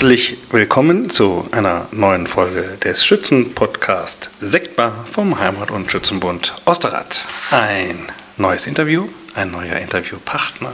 [0.00, 7.22] Herzlich willkommen zu einer neuen Folge des Schützenpodcast Sektbar vom Heimat- und Schützenbund Osterrad.
[7.50, 8.08] Ein
[8.38, 10.72] neues Interview, ein neuer Interviewpartner.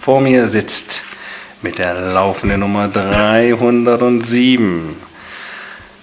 [0.00, 1.00] Vor mir sitzt
[1.60, 4.94] mit der laufenden Nummer 307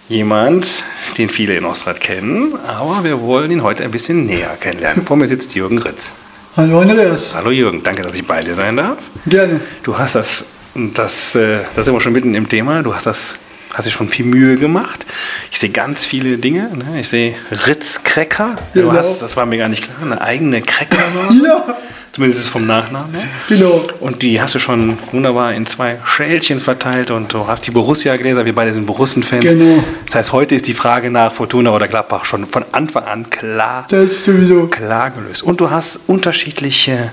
[0.10, 0.84] jemand,
[1.18, 5.06] den viele in Osterrad kennen, aber wir wollen ihn heute ein bisschen näher kennenlernen.
[5.06, 6.10] Vor mir sitzt Jürgen Ritz.
[6.58, 7.36] Hallo Andreas.
[7.36, 8.98] Hallo Jürgen, danke, dass ich bei dir sein darf.
[9.26, 9.62] Gerne.
[9.84, 13.36] Du hast das, das, äh, das sind wir schon mitten im Thema, du hast das,
[13.74, 15.06] hast dir schon viel Mühe gemacht.
[15.52, 16.70] Ich sehe ganz viele Dinge.
[16.76, 17.00] Ne?
[17.00, 17.34] Ich sehe
[17.68, 18.56] Ritz-Cracker.
[18.74, 18.94] Du Genau.
[18.94, 20.98] hast, das war mir gar nicht klar, eine eigene Cracker.
[21.46, 21.76] Ja,
[22.14, 23.14] Zumindest ist es vom Nachnamen.
[23.14, 23.26] her.
[23.50, 23.86] genau.
[24.00, 28.46] Und die hast du schon wunderbar in zwei Schälchen verteilt und du hast die Borussia-Gläser,
[28.46, 29.44] wir beide sind Borussen-Fans.
[29.44, 29.84] Genau.
[30.06, 33.86] Das heißt, heute ist die Frage nach Fortuna oder Gladbach schon von Anfang an klar,
[33.90, 34.68] Das ist sowieso.
[34.68, 35.44] klar gelöst.
[35.44, 37.12] Und du hast unterschiedliche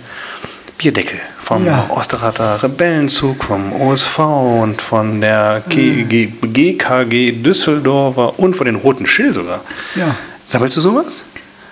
[0.78, 1.86] Bierdeckel vom Ja.
[1.88, 4.18] Osterrater Rebellenzug, vom OSV
[4.62, 9.60] und von der GG, GKG Düsseldorfer und von den Roten Schill sogar.
[9.94, 10.16] Ja.
[10.46, 11.22] Sammelst du sowas?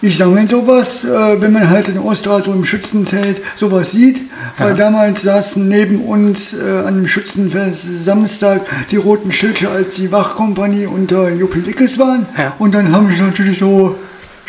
[0.02, 4.22] Ich sammle sowas, äh, wenn man halt in Osterrad so im Schützenzelt sowas sieht.
[4.56, 10.10] Weil damals saßen neben uns äh, an dem Schützenfest Samstag die roten Schilde, als die
[10.10, 12.24] Wachkompanie unter Juppie Lickes waren.
[12.38, 12.54] Ja.
[12.58, 13.96] Und dann haben sie natürlich so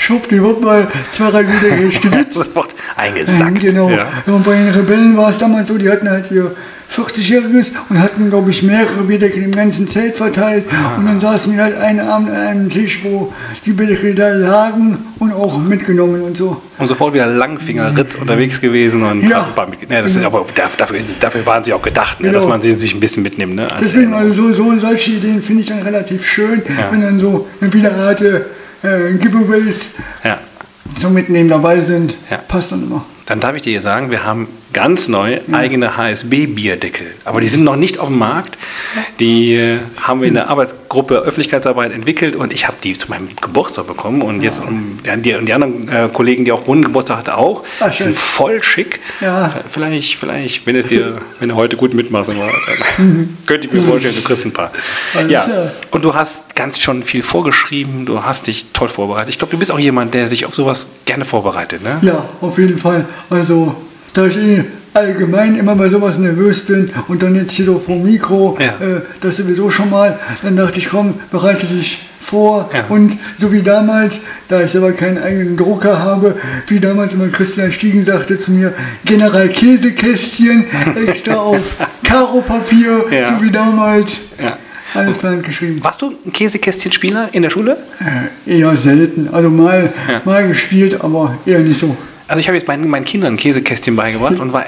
[0.01, 2.33] schwuppdiwupp mal zwei, drei Lieder geschnitzt.
[2.37, 3.59] Sofort eingesackt.
[3.61, 3.89] Genau.
[3.89, 4.07] Ja.
[4.25, 6.51] Und bei den Rebellen war es damals so, die hatten halt ihr
[6.91, 10.65] 40-Jähriges und hatten, glaube ich, mehrere Bierdeckel im ganzen Zelt verteilt.
[10.71, 10.97] Ah.
[10.97, 13.31] Und dann saßen wir halt einen Abend an einem Tisch, wo
[13.65, 16.61] die Bierdeckel da lagen und auch mitgenommen und so.
[16.79, 19.45] Und sofort wieder Langfinger Ritz unterwegs gewesen und Ja.
[19.45, 22.39] ein paar mit, ne, das ist, aber dafür, dafür, waren sie auch gedacht, ne, Genau.
[22.39, 23.55] dass man sie sich ein bisschen mitnimmt.
[23.55, 26.91] Ne, Deswegen, also so, so solche Ideen finde ich dann relativ schön, Ja.
[26.91, 28.45] wenn dann so eine Wiederrate
[28.83, 29.91] äh, Giveaways
[30.23, 30.39] ja.
[30.95, 32.15] zum Mitnehmen dabei sind.
[32.29, 32.37] Ja.
[32.37, 33.05] Passt dann immer.
[33.31, 37.07] Dann darf ich dir sagen, wir haben ganz neu eigene HSB-Bierdeckel.
[37.23, 38.57] Aber die sind noch nicht auf dem Markt.
[39.21, 43.29] Die äh, haben wir in der Arbeitsgruppe Öffentlichkeitsarbeit entwickelt und ich habe die zu meinem
[43.39, 44.21] Geburtstag bekommen.
[44.21, 47.63] Und jetzt um, die, und die anderen äh, Kollegen, die auch runden Geburtstag hatten, auch.
[47.79, 48.07] Ah, die schön.
[48.07, 48.99] sind voll schick.
[49.21, 49.49] Ja.
[49.71, 52.39] Vielleicht, vielleicht, wenn, es dir, wenn du heute gut mitmachst, aber,
[52.97, 54.71] dann könnte ich mir vorstellen, du kriegst ein paar.
[55.29, 55.71] Ja.
[55.91, 58.05] Und du hast ganz schon viel vorgeschrieben.
[58.05, 59.29] Du hast dich toll vorbereitet.
[59.29, 61.83] Ich glaube, du bist auch jemand, der sich auf sowas gerne vorbereitet.
[61.83, 61.99] Ne?
[62.01, 63.05] Ja, auf jeden Fall.
[63.29, 63.75] Also,
[64.13, 67.95] da ich eh allgemein immer bei sowas nervös bin und dann jetzt hier so vor
[67.95, 68.65] dem Mikro, Ja.
[68.85, 72.69] äh, das sowieso schon mal, dann dachte ich, komm, bereite dich vor.
[72.73, 72.85] Ja.
[72.89, 76.35] Und so wie damals, da ich selber keinen eigenen Drucker habe,
[76.67, 78.73] wie damals immer Christian Stiegen sagte zu mir,
[79.05, 80.65] General Käsekästchen,
[81.07, 81.61] extra auf
[82.03, 83.29] Karo-Papier, Ja.
[83.37, 84.17] so wie damals.
[84.41, 84.57] Ja.
[84.93, 85.79] Alles klein geschrieben.
[85.81, 87.77] Warst du ein Käsekästchenspieler in der Schule?
[88.45, 89.29] Äh, eher selten.
[89.31, 89.93] Also mal,
[90.25, 91.95] mal gespielt, aber eher nicht so.
[92.31, 94.63] Also ich habe jetzt meinen, meinen Kindern ein Käsekästchen beigebracht und war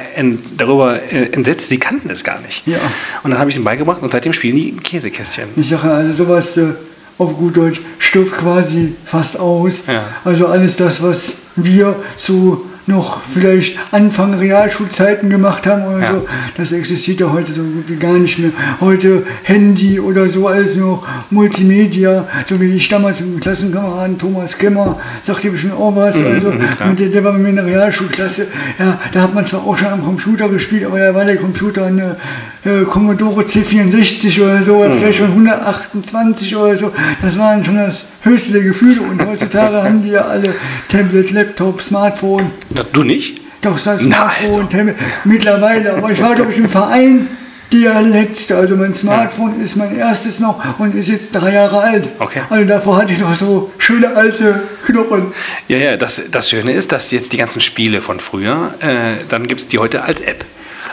[0.57, 2.67] darüber äh, entsetzt, sie kannten es gar nicht.
[2.67, 2.77] Ja.
[3.23, 5.47] Und dann habe ich es ihnen beigebracht und seitdem spielen die Käsekästchen.
[5.55, 6.73] Ich sage also sowas äh,
[7.17, 9.85] auf gut Deutsch stirbt quasi fast aus.
[9.87, 10.03] Ja.
[10.25, 16.11] Also alles das, was wir zu noch vielleicht Anfang Realschulzeiten gemacht haben oder Ja.
[16.11, 16.27] so,
[16.57, 18.51] das existiert ja heute so gut wie gar nicht mehr.
[18.81, 24.57] Heute Handy oder so, alles nur Multimedia, so wie ich damals mit dem Klassenkameraden Thomas
[24.57, 26.89] Kemmer, sagt ihr bestimmt auch was, also klar.
[26.89, 28.47] und der, der war mit mir in der Realschulklasse,
[28.79, 31.85] ja, da hat man zwar auch schon am Computer gespielt, aber da war der Computer
[31.85, 32.17] eine
[32.65, 36.91] äh, Commodore C64 oder so, oder vielleicht schon 128 oder so,
[37.21, 40.53] das waren schon das höchste der Gefühle und heutzutage haben die ja alle
[40.87, 43.41] Tablet, Laptop, Smartphone, Na, du nicht?
[43.61, 44.77] doch das Na, Smartphone, also.
[44.77, 47.27] Tablet, mittlerweile, aber ich war glaube ich im Verein
[47.71, 52.07] der letzte, also mein Smartphone ist mein erstes noch und ist jetzt drei Jahre alt.
[52.19, 52.41] Okay.
[52.49, 55.33] Also davor hatte ich noch so schöne alte Knochen.
[55.69, 59.47] Ja, ja, das, das Schöne ist, dass jetzt die ganzen Spiele von früher, äh, dann
[59.47, 60.45] gibt es die heute als App.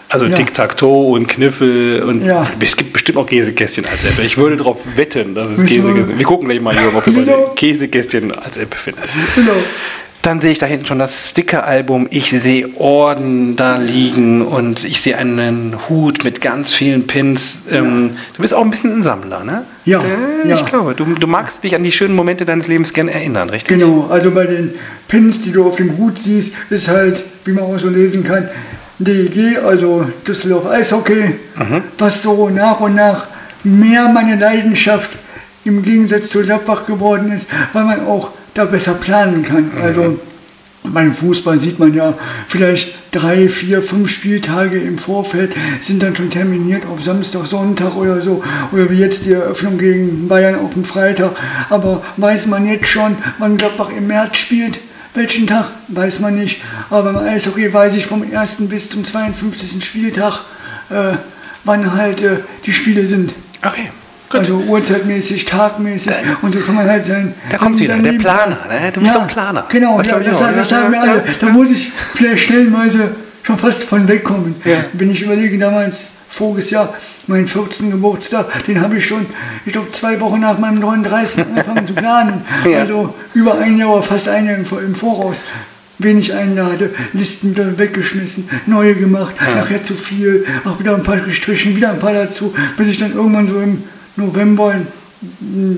[0.08, 0.36] Also Ja.
[0.36, 2.46] Tic-Tac-Toe und Kniffel und Ja.
[2.60, 4.24] es gibt bestimmt auch Käsekästchen als App.
[4.24, 7.52] Ich würde darauf wetten, dass es Käsekästchen Wir gucken gleich mal, ob wir Genau.
[7.54, 9.00] Käsekästchen als App finden.
[9.36, 9.52] Genau.
[10.22, 12.06] Dann sehe ich da hinten schon das Sticker-Album.
[12.10, 17.60] Ich sehe Orden da liegen und ich sehe einen Hut mit ganz vielen Pins.
[17.70, 19.62] Ähm, du bist auch ein bisschen ein Sammler, ne?
[19.86, 20.56] Ja, Äh, ja.
[20.56, 23.78] Ich glaube, du, du magst dich an die schönen Momente deines Lebens gerne erinnern, richtig?
[23.78, 24.74] Genau, also bei den
[25.08, 28.46] Pins, die du auf dem Hut siehst, ist halt, wie man auch so lesen kann,
[28.98, 31.34] DEG, also Düsseldorf Eishockey,
[31.96, 33.26] was so nach und nach
[33.64, 35.10] mehr meine Leidenschaft
[35.64, 39.70] im Gegensatz zu Gladbach geworden ist, weil man auch da besser planen kann.
[39.82, 40.18] Also
[40.82, 42.14] beim Fußball sieht man ja
[42.48, 48.22] vielleicht drei, vier, fünf Spieltage im Vorfeld sind dann schon terminiert auf Samstag, Sonntag oder
[48.22, 48.42] so.
[48.72, 51.32] Oder wie jetzt die Eröffnung gegen Bayern auf dem Freitag.
[51.68, 54.78] Aber weiß man jetzt schon, wann Gladbach im März spielt?
[55.14, 55.66] Welchen Tag?
[55.88, 56.62] Weiß man nicht.
[56.88, 58.68] Aber beim Eishockey weiß ich vom 1.
[58.68, 59.84] bis zum 52.
[59.84, 60.44] Spieltag,
[60.88, 61.16] äh,
[61.64, 63.32] wann halt äh, die Spiele sind.
[63.62, 63.90] Okay.
[64.30, 64.40] Gut.
[64.40, 66.12] Also uhrzeitmäßig, tagmäßig.
[66.42, 67.34] und so kann man halt sein.
[67.50, 68.92] Da kommt's wieder, der Planer, ne?
[68.92, 69.64] Du bist doch ein Planer.
[69.68, 71.24] Genau, Was ja, das, sagen- das ja, sagen wir ja, alle.
[71.40, 73.10] Da muss ich vielleicht stellenweise
[73.42, 74.54] schon fast von wegkommen.
[74.64, 74.84] Ja.
[74.92, 76.94] Wenn ich überlege, damals, voriges Jahr,
[77.26, 77.90] meinen 14.
[77.90, 79.26] Geburtstag, den habe ich schon,
[79.66, 81.46] ich glaube, zwei Wochen nach meinem 39.
[81.46, 82.42] angefangen zu planen.
[82.70, 82.80] Ja.
[82.82, 85.42] Also über ein Jahr, fast ein Jahr im, Vor- im Voraus.
[85.98, 91.16] Wen ich einlade, Listen wieder weggeschmissen, neue gemacht, nachher zu viel, auch wieder ein paar
[91.18, 93.82] gestrichen, wieder ein paar dazu, bis ich dann irgendwann so im
[94.16, 94.74] November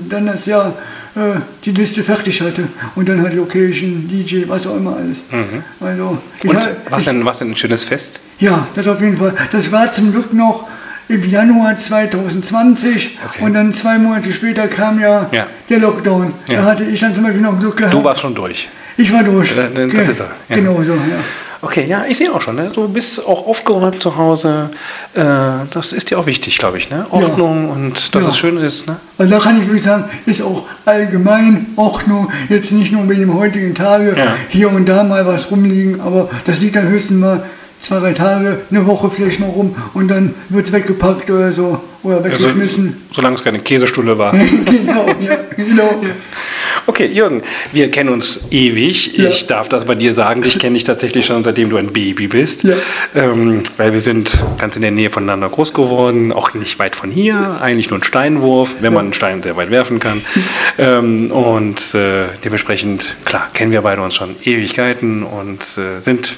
[0.09, 0.73] dann das Jahr
[1.15, 2.63] äh, die Liste fertig hatte
[2.95, 5.19] und dann halt Location, DJ, was auch immer alles.
[5.79, 8.19] Also, ich Und was denn, was denn ein schönes Fest?
[8.39, 9.33] ja, das auf jeden Fall.
[9.51, 10.67] Das war zum Glück noch
[11.09, 13.43] im Januar 2020 Okay.
[13.43, 15.47] und dann zwei Monate später kam ja, Ja.
[15.69, 16.33] der Lockdown.
[16.47, 16.61] Ja.
[16.61, 17.93] Da hatte ich dann zum Beispiel noch Glück gehabt.
[17.93, 18.69] Du warst schon durch.
[18.97, 19.51] ich war durch.
[19.51, 20.55] Äh, das Ge- ist er, ja.
[20.55, 20.99] Genau so, ja.
[21.63, 22.69] Okay, ja, ich sehe auch schon, ne?
[22.75, 24.69] du bist auch aufgeräumt zu Hause.
[25.13, 25.21] Äh,
[25.71, 26.89] das ist dir auch wichtig, glaube ich.
[26.89, 27.05] Ne?
[27.09, 28.29] Ordnung und dass Ja.
[28.29, 28.85] es schön ist.
[28.85, 28.97] Ne?
[29.17, 33.33] Also da kann ich wirklich sagen, ist auch allgemein Ordnung, jetzt nicht nur mit dem
[33.33, 34.35] heutigen Tage, Ja.
[34.49, 37.43] hier und da mal was rumliegen, aber das liegt dann höchstens mal
[37.79, 41.81] zwei, drei Tage, eine Woche vielleicht mal rum und dann wird es weggepackt oder so
[42.03, 43.01] oder Also, weggeschmissen.
[43.13, 44.31] solange es keine Käsestulle war.
[44.65, 46.01] genau, ja, genau.
[46.85, 49.17] Okay, Jürgen, wir kennen uns ewig.
[49.17, 49.29] Ja.
[49.29, 50.41] Ich darf das bei dir sagen.
[50.41, 52.63] Dich kenne ich tatsächlich schon seitdem du ein Baby bist.
[52.63, 52.75] Ja.
[53.15, 57.09] Ähm, weil wir sind ganz in der Nähe voneinander groß geworden, auch nicht weit von
[57.09, 60.21] hier, eigentlich nur ein Steinwurf, wenn man einen Stein sehr weit werfen kann.
[60.77, 66.33] ähm, und äh, dementsprechend, klar, kennen wir beide uns schon Ewigkeiten und äh, sind,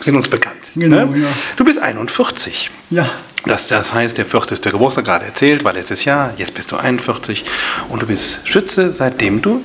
[0.00, 0.56] sind uns bekannt.
[0.74, 1.20] Genau, ne?
[1.20, 1.28] ja.
[1.56, 2.70] Du bist 41.
[2.90, 3.08] Ja,
[3.46, 4.60] Das, das heißt, der 40.
[4.60, 7.44] Geburtstag gerade erzählt, war letztes Jahr, jetzt bist du 41
[7.88, 9.62] und du bist Schütze, seitdem du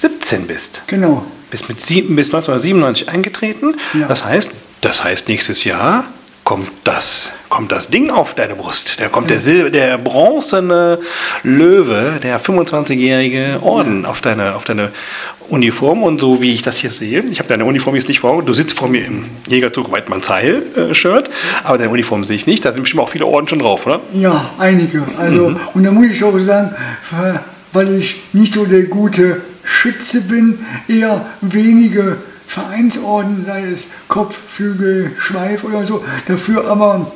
[0.00, 0.82] 17 bist.
[0.86, 1.24] genau.
[1.50, 3.74] Bist mit sieben, bis 1997 eingetreten.
[3.92, 4.06] Ja.
[4.06, 4.52] Das heißt,
[4.82, 6.04] das heißt, nächstes Jahr
[6.44, 8.96] kommt das, kommt das Ding auf deine Brust.
[8.98, 10.98] Da kommt der, Sil der bronzene
[11.42, 14.90] Löwe, der 25-jährige Orden auf deine, auf deine
[15.48, 16.02] Uniform.
[16.02, 18.54] Und so wie ich das hier sehe, ich habe deine Uniform jetzt nicht vor du
[18.54, 21.30] sitzt vor mir im Jägerzug Weidmannsheil-Shirt,
[21.64, 22.64] aber deine Uniform sehe ich nicht.
[22.64, 24.00] Da sind bestimmt auch viele Orden schon drauf, oder?
[24.14, 25.02] Ja, einige.
[25.18, 26.74] Also, und da muss ich auch sagen,
[27.72, 30.58] weil ich nicht so der gute Schütze bin,
[30.88, 36.04] eher wenige Vereinsorden, sei es Kopf, Flügel, Schweif oder so.
[36.26, 37.12] Dafür aber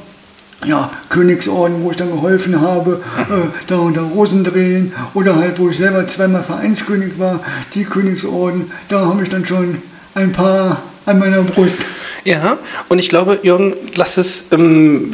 [0.65, 5.59] ja, Königsorden, wo ich dann geholfen habe, äh, da und da Rosen drehen oder halt,
[5.59, 7.41] wo ich selber zweimal Vereinskönig war,
[7.75, 9.83] die Königsorden, da habe ich dann schon
[10.15, 11.81] ein paar an meiner Brust.
[12.25, 12.57] Ja,
[12.89, 15.13] und ich glaube, Jürgen, lass es, ähm,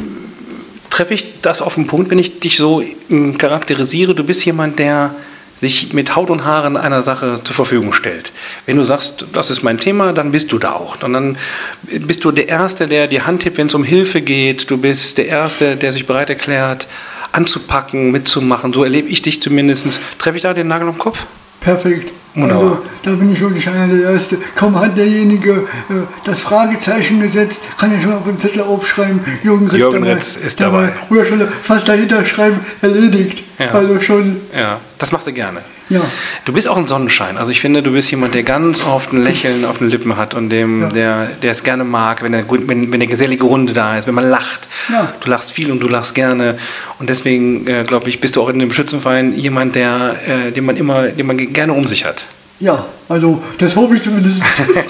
[0.89, 4.15] treffe ich das auf den Punkt, wenn ich dich so ähm, charakterisiere.
[4.15, 5.15] Du bist jemand, der
[5.61, 8.31] sich mit Haut und Haaren einer Sache zur Verfügung stellt.
[8.65, 11.01] Wenn du sagst, das ist mein Thema, dann bist du da auch.
[11.03, 11.37] Und dann
[11.83, 14.69] bist du der Erste, der die Hand hebt, wenn es um Hilfe geht.
[14.71, 16.87] Du bist der Erste, der sich bereit erklärt,
[17.31, 18.73] anzupacken, mitzumachen.
[18.73, 19.87] So erlebe ich dich zumindest.
[20.17, 21.19] Treffe ich da den Nagel am Kopf?
[21.61, 22.11] Perfekt.
[22.33, 22.63] Wunderbar.
[22.63, 24.37] Also da bin ich wirklich einer der Erste.
[24.55, 25.51] Kaum hat derjenige
[25.89, 25.93] äh,
[26.23, 30.37] das Fragezeichen gesetzt, kann er schon auf dem Zettel aufschreiben, Jürgen Ritz, Jürgen dabei, Ritz
[30.37, 30.93] ist dabei.
[31.09, 33.43] Oder schon fast dahinter schreiben, erledigt.
[33.65, 33.71] Ja.
[33.71, 35.59] Also schon, Ja, das machst du gerne.
[35.89, 36.01] ja.
[36.45, 37.37] Du bist auch ein Sonnenschein.
[37.37, 40.33] Also ich finde, du bist jemand, der ganz oft ein Lächeln auf den Lippen hat
[40.33, 40.87] und dem, Ja.
[40.89, 44.15] der, der es gerne mag, wenn, der, wenn, wenn eine gesellige Runde da ist, wenn
[44.15, 44.67] man lacht.
[44.89, 45.13] Ja.
[45.19, 46.57] Du lachst viel und du lachst gerne.
[46.99, 50.65] Und deswegen, äh, glaube ich, bist du auch in dem Schützenverein jemand, der, äh, den
[50.65, 52.25] man immer, den man gerne um sich hat.
[52.61, 54.41] Ja, also das hoffe ich zumindest.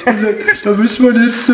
[0.64, 1.54] da müssen wir jetzt äh,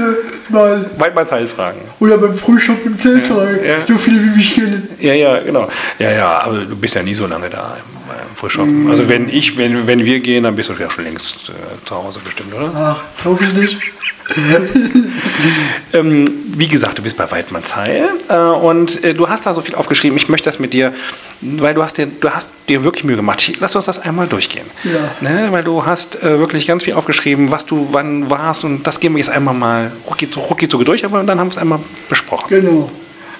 [0.50, 1.80] mal, Weidmannsheil fragen.
[2.00, 3.86] oder beim Frühstück im Zelt Ja, fragen, ja.
[3.88, 4.90] so viele wie mich kennen.
[5.00, 5.70] Ja, ja, genau.
[6.00, 8.90] Ja, ja, aber du bist ja nie so lange da im, äh, im Frühschoppen.
[8.90, 11.96] Also wenn ich, wenn, wenn wir gehen, dann bist du ja schon längst äh, zu
[11.96, 12.72] Hause bestimmt, oder?
[12.74, 13.78] Ach, glaube ich nicht.
[15.94, 16.26] Ähm,
[16.58, 20.18] wie gesagt, du bist bei Weidmannsheil äh, und äh, du hast da so viel aufgeschrieben.
[20.18, 20.94] Ich möchte das mit dir,
[21.42, 23.52] weil du hast dir, du hast dir wirklich Mühe gemacht.
[23.60, 24.66] Lass uns das einmal durchgehen.
[24.84, 25.12] Ja.
[25.22, 25.48] Ne?
[25.52, 29.14] Weil du hast äh, wirklich ganz viel aufgeschrieben, was du wann warst und das gehen
[29.14, 32.48] wir jetzt einmal mal rucki rucki durch, aber dann haben wir es einmal besprochen.
[32.50, 32.90] Genau.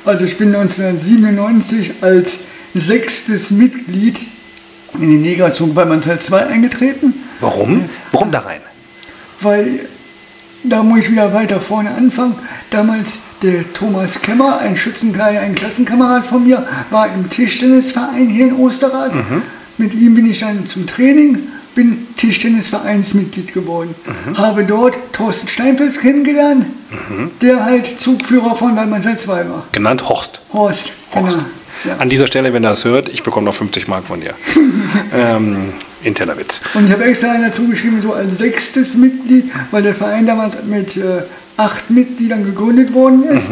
[0.06, 2.40] Also ich bin 1997 als
[2.74, 4.18] sechstes Mitglied
[4.94, 7.90] in den Negerzug bei Mannsheil 2 eingetreten, Warum?
[8.12, 8.62] Warum da rein?
[9.42, 9.82] weil
[10.70, 12.36] da muss ich wieder weiter vorne anfangen.
[12.70, 18.56] Damals der Thomas Kemmer, ein Schützenkai, ein Klassenkamerad von mir, war im Tischtennisverein hier in
[18.56, 19.12] Osterrad.
[19.78, 21.40] Mit ihm bin ich dann zum Training,
[21.76, 23.94] bin Tischtennisvereinsmitglied geworden.
[24.36, 26.66] Habe dort Thorsten Steinfels kennengelernt,
[27.42, 29.64] der halt Zugführer von Weidmannsheil 2 war.
[29.72, 30.42] Genannt Horst.
[30.52, 31.38] Horst, Horst.
[31.38, 31.50] genau.
[31.86, 31.98] Ja.
[31.98, 34.34] An dieser Stelle, wenn er das hört, ich bekomme noch 50 Mark von dir.
[35.14, 35.74] ähm,
[36.08, 36.60] interner Witz.
[36.74, 40.98] Und ich habe extra dazu geschrieben, so als sechstes Mitglied, weil der Verein damals mit
[40.98, 41.22] äh,
[41.58, 43.52] acht Mitgliedern gegründet worden ist,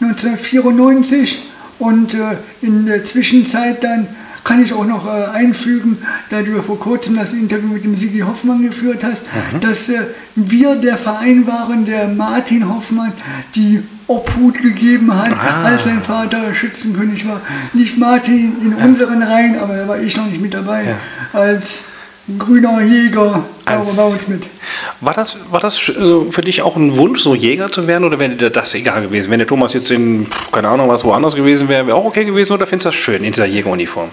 [0.00, 1.42] 1994.
[1.78, 2.18] Und äh,
[2.62, 4.06] in der Zwischenzeit dann
[4.44, 5.98] kann ich auch noch äh, einfügen,
[6.30, 9.60] da du ja vor kurzem das Interview mit dem Sigi Hoffmann geführt hast, Mhm.
[9.60, 9.98] dass äh,
[10.36, 13.12] wir der Verein waren, der Martin Hoffmann
[13.56, 15.64] die Obhut gegeben hat, Ah.
[15.64, 17.40] als sein Vater Schützenkönig war.
[17.72, 21.38] Nicht Martin in unseren Reihen, aber da war ich noch nicht mit dabei, Ja.
[21.40, 21.84] als
[22.38, 24.42] grüner Jäger, da Als- war bei uns mit.
[25.00, 28.18] War das, war das äh, für dich auch ein Wunsch, so Jäger zu werden oder
[28.18, 29.30] wäre dir das egal gewesen?
[29.30, 32.52] Wenn der Thomas jetzt in, keine Ahnung, was woanders gewesen wäre, wäre auch okay gewesen
[32.52, 34.08] oder findest du das schön in dieser Jägeruniform?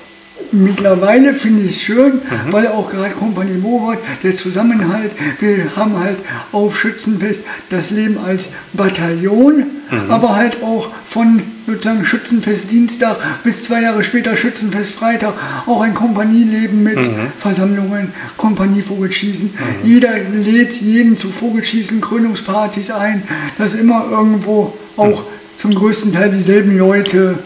[0.56, 6.18] Mittlerweile finde ich es schön, weil auch gerade Kompanie Morat, der Zusammenhalt, wir haben halt
[6.52, 9.66] auf Schützenfest das Leben als Bataillon,
[10.10, 15.34] aber halt auch von sozusagen Schützenfest Dienstag bis zwei Jahre später Schützenfest Freitag
[15.66, 17.00] auch ein Kompanieleben mit
[17.40, 19.56] Versammlungen, Kompanie Vogelschießen.
[19.84, 23.24] Jeder lädt jeden zu Vogelschießen, Krönungspartys ein,
[23.58, 25.24] dass immer irgendwo auch
[25.58, 27.40] zum größten Teil dieselben Leute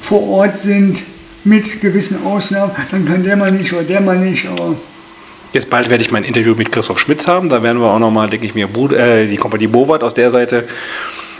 [0.00, 1.02] vor Ort sind,
[1.46, 2.72] mit gewissen Ausnahmen.
[2.90, 4.74] Dann kann der mal nicht oder der mal nicht, aber
[5.52, 7.48] Jetzt bald werde ich mein Interview mit Christoph Schmitz haben.
[7.48, 10.64] Da werden wir auch nochmal, denke ich mir, äh, die Kompanie Bowart aus der Seite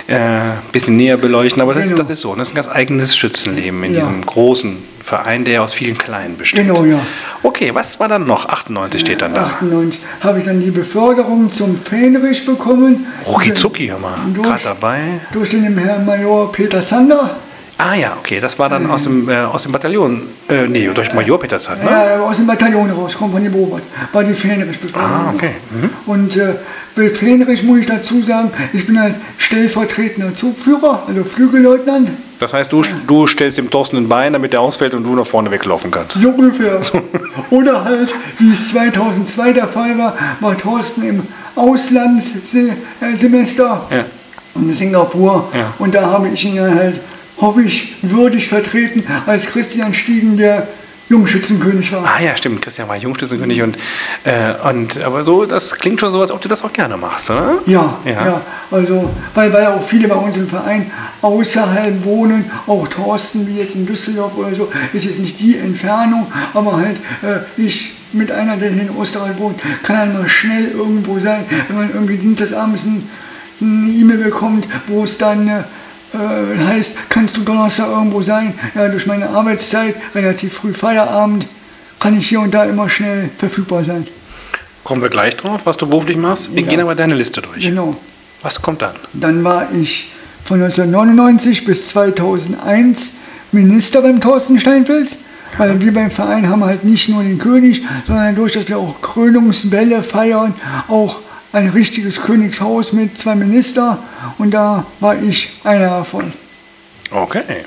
[0.08, 0.40] ein äh,
[0.72, 1.60] bisschen näher beleuchten.
[1.60, 1.96] Aber das, Genau.
[1.98, 2.34] das ist so.
[2.34, 4.00] Das ist ein ganz eigenes Schützenleben in Ja.
[4.00, 6.66] diesem großen Verein, der aus vielen kleinen besteht.
[6.66, 7.00] Genau, ja.
[7.42, 8.48] Okay, was war dann noch?
[8.48, 9.42] 98 steht dann da.
[9.44, 13.06] 98 habe ich dann die Beförderung zum Fähnrich bekommen.
[13.26, 14.14] Rucki Zucki, hör mal.
[14.34, 15.00] Durch- Gerade dabei.
[15.32, 17.36] Durch den Herrn Major Peter Zander.
[17.78, 20.22] Ah ja, okay, das war dann aus dem, äh, aus dem Bataillon.
[20.48, 21.90] Äh, nee, durch Major Petersson, ne?
[21.90, 25.10] Ja, aus dem Bataillon raus, Kompanie Bobert, war die Fähnrich-Beförderung.
[25.28, 25.50] Ah, okay.
[25.70, 25.90] Mhm.
[26.06, 26.54] Und äh,
[26.94, 32.08] bei Fähnrich muss ich dazu sagen, ich bin halt stellvertretender Zugführer, also Flügelleutnant.
[32.40, 35.26] Das heißt, du, du stellst dem Thorsten ein Bein, damit der ausfällt und du nach
[35.26, 36.12] vorne weglaufen kannst.
[36.18, 36.80] So ungefähr.
[37.50, 41.22] Oder halt, wie es 2002 der Fall war, war Thorsten im
[41.54, 44.04] Auslandssemester Ja.
[44.54, 45.48] in Singapur.
[45.54, 45.72] Ja.
[45.78, 47.00] Und da habe ich ihn halt,
[47.38, 50.66] hoffe ich, würdig vertreten, als Christian Stiegen der
[51.08, 52.04] Jungschützenkönig war.
[52.04, 52.62] Ah ja, stimmt.
[52.62, 53.76] Christian war Jungschützenkönig und,
[54.24, 57.30] äh, und aber so, das klingt schon so, als ob du das auch gerne machst,
[57.30, 57.58] oder?
[57.66, 58.26] Ja, Ja.
[58.26, 58.40] ja,
[58.72, 60.90] also weil, weil auch viele bei uns im Verein
[61.22, 66.26] außerhalb wohnen, auch Thorsten wie jetzt in Düsseldorf oder so, ist jetzt nicht die Entfernung,
[66.52, 70.72] aber halt äh, ich mit einer, der hier in Osterreich wohnt, kann halt mal schnell
[70.72, 73.08] irgendwo sein, wenn man irgendwie dienstagsabends ein,
[73.60, 75.64] eine E-Mail bekommt, wo es dann
[76.14, 78.54] äh, heißt, kannst du Donnerstag irgendwo sein?
[78.74, 81.46] Ja, durch meine Arbeitszeit, relativ früh Feierabend,
[82.00, 84.06] kann ich hier und da immer schnell verfügbar sein.
[84.84, 86.54] Kommen wir gleich drauf, was du beruflich machst.
[86.54, 86.68] Wir Ja.
[86.68, 87.60] gehen aber deine Liste durch.
[87.62, 87.96] Genau.
[88.42, 88.94] Was kommt dann?
[89.14, 90.10] Dann war ich
[90.44, 93.12] von 1999 bis 2001
[93.52, 95.16] Minister beim Thorsten Steinfels,
[95.56, 99.00] weil wir beim Verein haben halt nicht nur den König, sondern dadurch, dass wir auch
[99.00, 100.54] Krönungsbälle feiern,
[100.88, 101.20] auch
[101.56, 103.98] ein richtiges Königshaus mit zwei Minister
[104.36, 106.32] und da war ich einer davon.
[107.10, 107.64] Okay.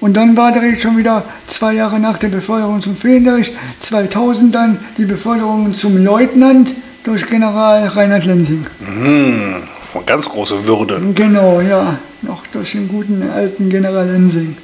[0.00, 4.78] Und dann war direkt schon wieder zwei Jahre nach der Beförderung zum Fähnrich, 2000 dann
[4.98, 8.66] die Beförderung zum Leutnant durch General Reinhard Lensing.
[8.84, 11.00] Hm, von ganz große Würde.
[11.14, 14.58] Genau, ja, noch durch den guten alten General Lensing.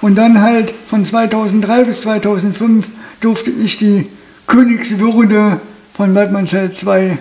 [0.00, 2.86] Und dann halt von 2003 bis 2005
[3.20, 4.06] durfte ich die
[4.46, 5.60] Königswürde
[5.94, 7.18] von Waldmannsfeld 2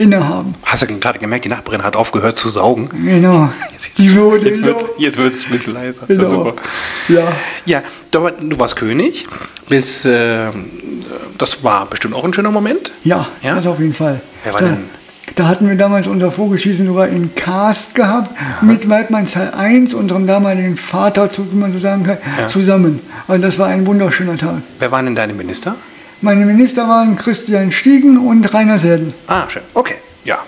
[0.00, 0.54] innehaben.
[0.64, 2.88] Hast du gerade gemerkt, die Nachbarin hat aufgehört zu saugen?
[3.04, 3.50] Genau,
[3.98, 4.48] die Würde.
[4.48, 6.02] Jetzt wird jetzt wird's ein bisschen leiser.
[6.08, 6.28] Genau.
[6.28, 6.54] super.
[7.08, 7.32] Ja,
[7.66, 9.26] Ja, du war- du warst König.
[9.68, 10.46] Bis, äh,
[11.38, 12.90] das war bestimmt auch ein schöner Moment.
[13.04, 13.54] ja, Ja?
[13.54, 14.20] das auf jeden Fall.
[14.42, 14.78] Wer war da, denn?
[15.36, 18.30] da hatten wir damals unser Vogelschießen sogar in Cast gehabt,
[18.62, 22.48] mit Waldmannsheil 1, unserem damaligen Vater, wie man so sagen kann, Ja.
[22.48, 23.00] zusammen.
[23.28, 24.56] Also das war ein wunderschöner Tag.
[24.78, 25.76] Wer waren denn deine Minister?
[26.22, 29.14] Meine Minister waren Christian Stiegen und Rainer Selden.
[29.26, 29.62] Ah, schön.
[29.74, 30.38] Okay, ja.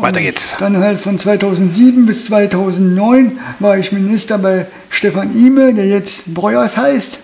[0.00, 0.56] Weiter geht's.
[0.58, 6.76] Dann halt von 2007 bis 2009 war ich Minister bei Stefan Ime, der jetzt Breuers
[6.76, 7.18] heißt.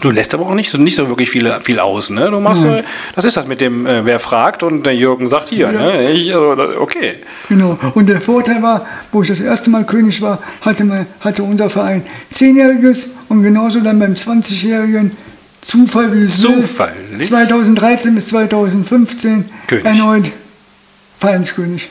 [0.00, 2.28] Du lässt aber auch nicht so, nicht so wirklich viel, viel aus, ne?
[2.30, 2.82] Du machst, äh,
[3.14, 5.72] das ist das mit dem, äh, wer fragt und der Jürgen sagt hier, Ja.
[5.72, 6.10] ne?
[6.10, 7.14] Ich, also, okay.
[7.48, 7.78] Genau.
[7.94, 11.70] Und der Vorteil war, wo ich das erste Mal König war, hatte, mein, hatte unser
[11.70, 15.12] Verein Zehnjähriges und genauso dann beim 20-Jährigen
[15.62, 17.28] Zufall, wie es Zufällig?
[17.28, 19.84] 2013 bis 2015 König.
[19.84, 20.30] erneut
[21.20, 21.88] Vereinskönig.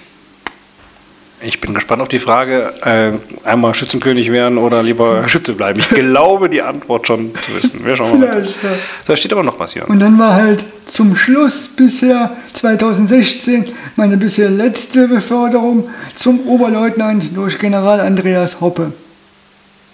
[1.43, 3.13] Ich bin gespannt auf die Frage, äh,
[3.47, 5.79] einmal Schützenkönig werden oder lieber Schütze bleiben.
[5.79, 7.83] Ich glaube, die Antwort schon zu wissen.
[7.83, 8.43] Wir schauen mal.
[8.43, 8.69] Vielleicht, ja.
[9.07, 9.91] Da steht aber noch was, Jürgen.
[9.91, 17.57] Und dann war halt zum Schluss bisher 2016 meine bisher letzte Beförderung zum Oberleutnant durch
[17.57, 18.93] General Andreas Hoppe.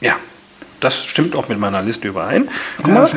[0.02, 0.16] Ja,
[0.82, 2.50] das stimmt auch mit meiner Liste überein.
[2.78, 3.10] Guck mal.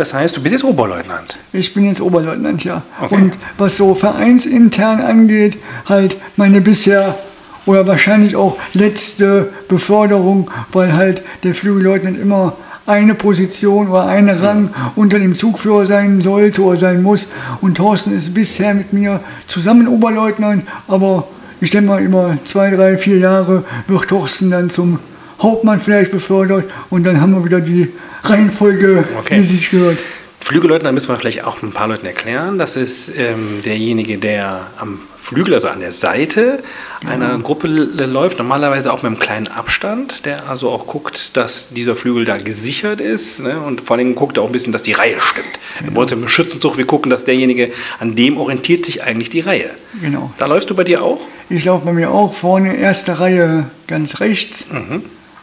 [0.00, 1.36] Das heißt, du bist jetzt Oberleutnant.
[1.52, 2.80] Ich bin jetzt Oberleutnant, ja.
[3.02, 3.14] Okay.
[3.14, 7.18] Und was so vereinsintern angeht, halt meine bisher
[7.66, 12.54] oder wahrscheinlich auch letzte Beförderung, weil halt der Flügelleutnant immer
[12.86, 17.28] eine Position oder ein Rang unter dem Zugführer sein sollte oder sein muss.
[17.60, 21.28] Und Thorsten ist bisher mit mir zusammen Oberleutnant, aber
[21.60, 24.98] ich denke mal, über zwei, drei, vier Jahre wird Thorsten dann zum
[25.40, 27.88] Hauptmann vielleicht befördert und dann haben wir wieder die
[28.24, 29.38] Reihenfolge, Okay.
[29.38, 29.98] wie sich gehört.
[30.40, 32.58] Flügelleutnant müssen wir vielleicht auch ein paar Leuten erklären.
[32.58, 36.60] Das ist ähm, derjenige, der am Flügel, also an der Seite
[37.06, 41.68] einer Gruppe l- läuft, normalerweise auch mit einem kleinen Abstand, der also auch guckt, dass
[41.68, 43.60] dieser Flügel da gesichert ist ne?
[43.60, 45.94] und vor allem guckt er auch ein bisschen, dass die Reihe stimmt.
[45.94, 47.70] Bei uns im Schützenzug, wir gucken, dass derjenige,
[48.00, 49.70] an dem orientiert sich eigentlich die Reihe.
[50.02, 50.32] Genau.
[50.38, 51.20] Da läufst du bei dir auch?
[51.48, 54.64] Ich laufe bei mir auch vorne, erste Reihe ganz rechts.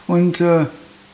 [0.08, 0.64] Und äh,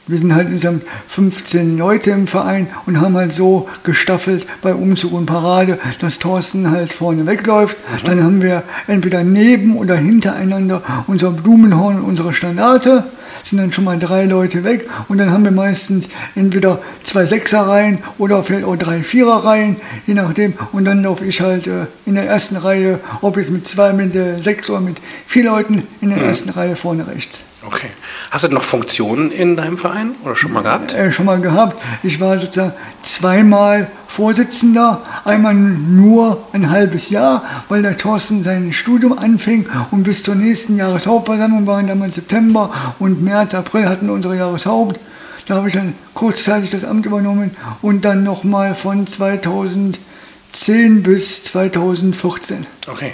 [0.07, 5.15] wir sind halt insgesamt 15 Leute im Verein und haben halt so gestaffelt bei Umzug
[5.15, 7.79] und Parade, dass Thorsten halt vorne wegläuft.
[8.05, 13.05] Dann haben wir entweder neben oder hintereinander unser Blumenhorn und unsere Standarte.
[13.43, 17.99] Sind dann schon mal drei Leute weg und dann haben wir meistens entweder zwei Sechserreihen
[18.17, 20.55] oder vielleicht auch drei Viererreihen, je nachdem.
[20.73, 24.15] Und dann laufe ich halt äh, in der ersten Reihe, ob jetzt mit zwei, mit
[24.15, 24.97] äh, sechs oder mit
[25.27, 27.41] vier Leuten, in der ersten Reihe vorne rechts.
[27.67, 27.89] Okay.
[28.31, 30.93] Hast du noch Funktionen in deinem Verein oder schon mal gehabt?
[30.93, 31.81] äh, schon mal gehabt.
[32.03, 39.19] Ich war sozusagen zweimal Vorsitzender, einmal nur ein halbes Jahr, weil der Thorsten sein Studium
[39.19, 45.01] anfing und bis zur nächsten Jahreshauptversammlung waren damals September und März, April hatten unsere Jahreshaupt.
[45.47, 52.67] Da habe ich dann kurzzeitig das Amt übernommen und dann nochmal von 2010 bis 2014.
[52.87, 53.13] Okay.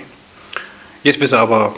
[1.03, 1.75] Jetzt bist du aber,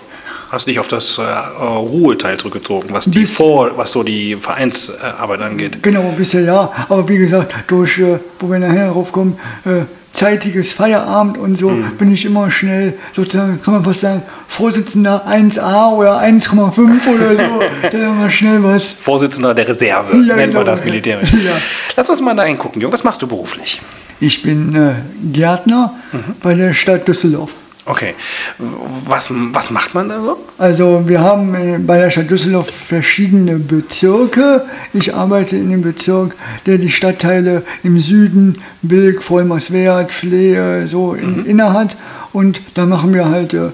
[0.52, 5.40] hast dich auf das äh, Ruheteil zurückgezogen, was, die Bis- Vor, was so die Vereinsarbeit
[5.40, 5.82] angeht.
[5.82, 6.70] Genau, bisher ja.
[6.88, 11.70] Aber wie gesagt, durch, äh, wo wir nachher darauf kommen, äh, zeitiges Feierabend und so,
[11.70, 11.96] Mhm.
[11.96, 17.42] bin ich immer schnell, sozusagen, kann man fast sagen, Vorsitzender 1a oder 1,5 oder so.
[17.98, 18.84] Haben wir schnell was.
[18.92, 20.64] Vorsitzender der Reserve, Ja, nennt man genau.
[20.64, 21.32] das militärisch.
[21.44, 21.52] Ja.
[21.96, 22.92] Lass uns mal da hingucken, Junge.
[22.92, 23.80] Was machst du beruflich?
[24.20, 24.92] Ich bin äh,
[25.32, 26.18] Gärtner Mhm.
[26.42, 27.54] bei der Stadt Düsseldorf.
[27.84, 28.14] Okay.
[29.06, 30.38] Was, was macht man da so?
[30.56, 34.64] Also wir haben äh, bei der Stadt Düsseldorf verschiedene Bezirke.
[34.92, 41.44] Ich arbeite in dem Bezirk, der die Stadtteile im Süden, Bilk, Vollmerswert, Flehe, so in,
[41.44, 41.96] inne hat.
[42.32, 43.70] Und da machen wir halt äh,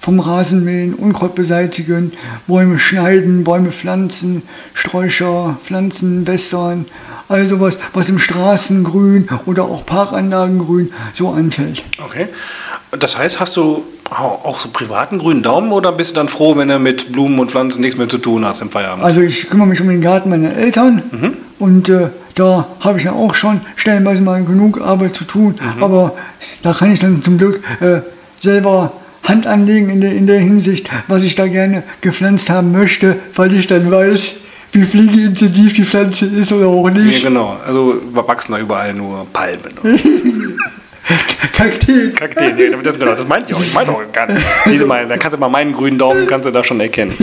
[0.00, 2.12] vom Rasenmähen, Unkraut beseitigen,
[2.46, 4.42] Bäume schneiden, Bäume pflanzen,
[4.72, 6.86] Sträucher, Pflanzen, wässern.
[7.28, 11.84] Also was, was im Straßengrün oder auch Parkanlagengrün so anfällt.
[12.02, 12.26] Okay.
[12.98, 16.56] Das heißt, hast du au- auch so privaten grünen Daumen oder bist du dann froh,
[16.56, 19.04] wenn du mit Blumen und Pflanzen nichts mehr zu tun hast im Feierabend?
[19.04, 21.02] Also ich kümmere mich um den Garten meiner Eltern
[21.60, 26.16] und äh, da habe ich dann auch schon stellenweise mal genug Arbeit zu tun, aber
[26.62, 28.00] da kann ich dann zum Glück äh,
[28.40, 33.16] selber Hand anlegen in der, in der Hinsicht, was ich da gerne gepflanzt haben möchte,
[33.36, 34.32] weil ich dann weiß,
[34.72, 37.22] wie fliegeintensiv die Pflanze ist oder auch ja, nicht.
[37.22, 37.56] genau.
[37.66, 39.74] Also wachsen da überall nur Palmen.
[41.52, 42.14] Kakteen.
[42.14, 43.60] Kakteen, nee, das, genau, das meinte ich auch.
[43.62, 44.42] Ich meine auch gar nicht.
[44.66, 47.14] Diese mal, dann kannst du mal meinen grünen Daumen kannst du da schon erkennen.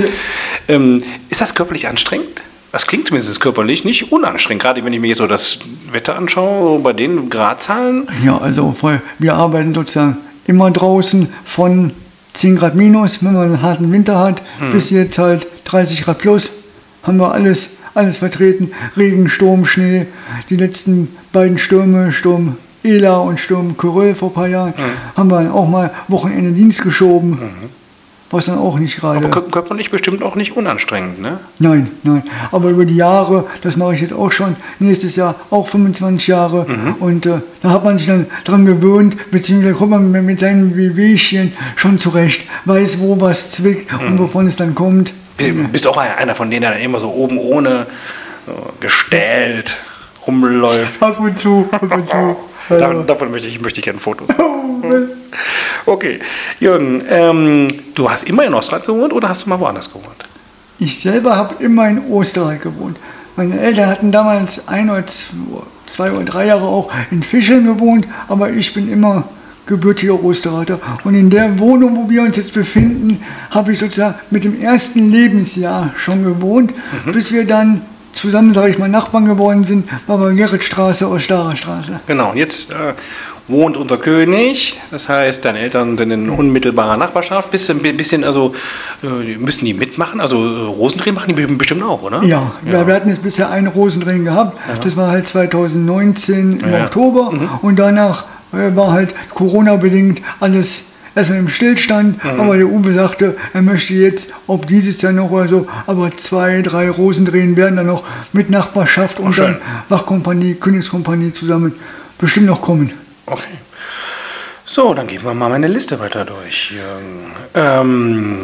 [0.67, 2.41] Ähm, ist das körperlich anstrengend?
[2.71, 5.59] Das klingt zumindest körperlich nicht unanstrengend, gerade wenn ich mir jetzt so das
[5.91, 8.07] Wetter anschaue, bei den Gradzahlen.
[8.23, 8.75] Ja, also
[9.19, 11.91] wir arbeiten sozusagen immer draußen von
[12.33, 16.51] 10 Grad minus, wenn man einen harten Winter hat, bis jetzt halt 30 Grad plus.
[17.03, 18.71] Haben wir alles, alles vertreten.
[18.97, 20.05] Regen, Sturm, Schnee.
[20.49, 24.73] Die letzten beiden Stürme, Sturm Ela und Sturm Kyrill vor ein paar Jahren,
[25.15, 27.39] haben wir dann auch mal Wochenende Dienst geschoben.
[28.29, 29.25] Was dann auch nicht gerade.
[29.25, 31.39] Aber kö- körperlich bestimmt auch nicht unanstrengend, ne?
[31.59, 32.23] Nein, nein.
[32.51, 36.65] Aber über die Jahre, das mache ich jetzt auch schon, nächstes Jahr auch 25 Jahre.
[36.99, 41.53] Und äh, da hat man sich dann dran gewöhnt, beziehungsweise kommt man mit- seinen Wehwehchen
[41.77, 45.13] schon zurecht, weiß, wo was zwickt und wovon es dann kommt.
[45.71, 47.85] Bist auch einer von denen, der dann immer so oben ohne
[48.45, 49.73] so gestellt
[50.27, 51.01] rumläuft?
[51.01, 52.35] Ab und zu, ab und zu.
[52.69, 54.27] Davon, davon möchte ich, möchte ich gerne Fotos.
[55.85, 56.19] Okay,
[56.59, 60.25] Jürgen, ähm, du hast immer in Ostrad gewohnt oder hast du mal woanders gewohnt?
[60.79, 62.97] Ich selber habe immer in Österreich gewohnt.
[63.37, 68.49] Meine Eltern hatten damals ein oder zwei, oder drei Jahre auch in Fischeln gewohnt, aber
[68.51, 69.23] ich bin immer
[69.65, 70.79] gebürtiger Österreicher.
[71.03, 75.11] Und in der Wohnung, wo wir uns jetzt befinden, habe ich sozusagen mit dem ersten
[75.11, 76.73] Lebensjahr schon gewohnt,
[77.13, 77.81] bis wir dann
[78.17, 81.99] zusammen, sage ich mal, Nachbarn geworden sind, war bei Gerritstraße oder Starer Straße.
[82.07, 82.75] Genau, und jetzt äh,
[83.47, 87.49] wohnt unser König, das heißt, deine Eltern sind in unmittelbarer Nachbarschaft.
[87.53, 88.53] Ein bisschen, also,
[89.03, 90.19] äh, müssen die mitmachen?
[90.19, 92.23] Also, äh, Rosendreh machen die bestimmt auch, oder?
[92.23, 94.57] Ja, Wir, wir hatten jetzt bisher einen Rosendrehen gehabt.
[94.83, 96.83] Das war halt 2019 im Ja.
[96.85, 97.31] Oktober.
[97.61, 100.81] Und danach äh, war halt Corona-bedingt alles
[101.17, 105.47] erstmal im Stillstand, aber der Uwe sagte, er möchte jetzt, ob dieses Jahr noch oder
[105.47, 109.57] so, aber zwei, drei Rosendrehen werden dann noch mit Nachbarschaft und dann
[109.89, 111.73] Wachkompanie, Königskompanie zusammen
[112.17, 112.93] bestimmt noch kommen.
[113.25, 113.43] Okay.
[114.65, 116.71] So, dann gehen wir mal meine Liste weiter durch.
[116.71, 117.31] Jürgen.
[117.55, 118.41] Ähm,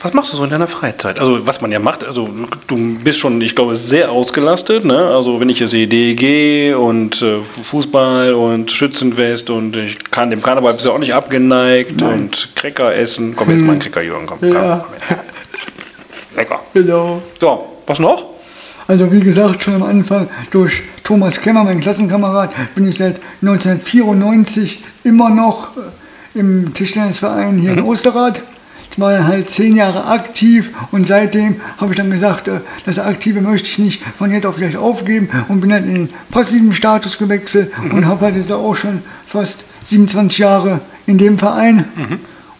[0.00, 1.18] was machst du so in deiner Freizeit?
[1.18, 2.28] Also, was man ja macht, also
[2.66, 4.84] du bist schon, ich glaube, sehr ausgelastet.
[4.84, 4.96] Ne?
[4.96, 10.42] Also, wenn ich hier sehe DEG und äh, Fußball und Schützenfest und ich kann dem
[10.42, 13.34] Karneval bist du auch nicht abgeneigt und Cracker essen.
[13.34, 14.38] Komm, jetzt mal ein Cracker, Jürgen, komm.
[14.42, 14.84] Ja.
[15.08, 15.16] komm.
[16.38, 16.60] Lecker.
[16.72, 17.20] Genau.
[17.40, 18.24] So, was noch?
[18.86, 24.82] Also wie gesagt, schon am Anfang durch Thomas Kemmer, mein Klassenkamerad, bin ich seit 1994
[25.04, 28.40] immer noch äh, im Tischtennisverein hier in Osterrad.
[28.98, 33.40] Ich war halt zehn Jahre aktiv und seitdem habe ich dann gesagt, äh, das Aktive
[33.40, 37.16] möchte ich nicht von jetzt auf gleich aufgeben und bin dann in den passiven Status
[37.16, 41.84] gewechselt und habe halt jetzt auch schon fast 27 Jahre in dem Verein.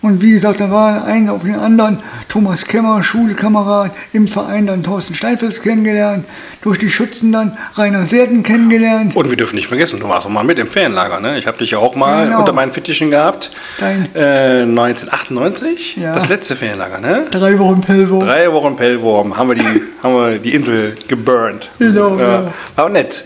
[0.00, 4.84] Und wie gesagt, da war ein auf den anderen Thomas Kemmer, Schulkamerad, im Verein dann
[4.84, 6.24] Thorsten Steinfels kennengelernt,
[6.62, 9.16] durch die Schützen dann Rainer Serden kennengelernt.
[9.16, 11.36] Und wir dürfen nicht vergessen, du warst auch mal mit im Ferienlager, ne?
[11.38, 12.38] Ich habe dich ja auch mal Genau.
[12.40, 13.50] unter meinen Fittichen gehabt.
[13.78, 16.14] Dein- Äh, 1998, Ja.
[16.14, 17.26] das letzte Ferienlager, ne?
[17.30, 18.22] Drei Wochen Pellwo.
[18.22, 21.68] Drei Wochen Pellworm haben wir die, haben wir die Insel geburnt.
[21.80, 22.52] Genau, ja.
[22.76, 23.24] War nett.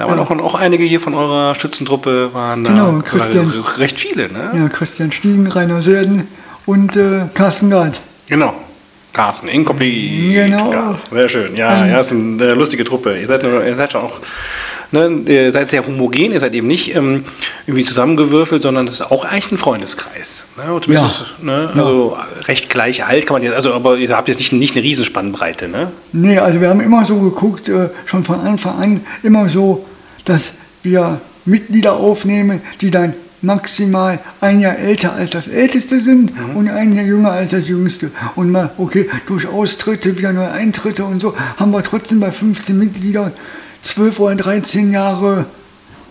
[0.00, 3.52] Da waren auch, auch einige hier von eurer Schützentruppe, waren da Genau, Christian.
[3.76, 4.50] recht viele, ne?
[4.56, 6.26] Ja, Christian Stiegen, Rainer Serden
[6.64, 8.00] und äh, Carsten Gard.
[8.26, 8.54] Genau.
[9.12, 10.48] Carsten, Incomplete.
[10.48, 10.70] Genau.
[10.70, 11.14] Carsten.
[11.14, 11.54] Sehr schön.
[11.54, 11.90] Ja, Ähm.
[11.90, 13.18] ja, ist eine lustige Truppe.
[13.20, 14.20] Ihr seid, ihr seid schon auch,
[14.90, 17.26] ne, ihr seid sehr homogen, ihr seid eben nicht ähm,
[17.66, 20.44] irgendwie zusammengewürfelt, sondern es ist auch eigentlich ein Freundeskreis.
[20.56, 20.72] Ne?
[20.72, 24.38] Und zumindest, ne, also recht gleich alt kann man jetzt, also aber ihr habt jetzt
[24.38, 25.90] nicht, nicht eine Riesenspannbreite, ne?
[26.12, 29.84] Nee, also wir haben immer so geguckt, äh, schon von Anfang an, immer so,
[30.24, 30.52] dass
[30.82, 36.92] wir Mitglieder aufnehmen, die dann maximal ein Jahr älter als das Älteste sind und ein
[36.92, 38.10] Jahr jünger als das Jüngste.
[38.36, 42.78] Und mal, okay, durch Austritte, wieder neue Eintritte und so, haben wir trotzdem bei 15
[42.78, 43.32] Mitgliedern
[43.82, 45.46] 12 oder 13 Jahre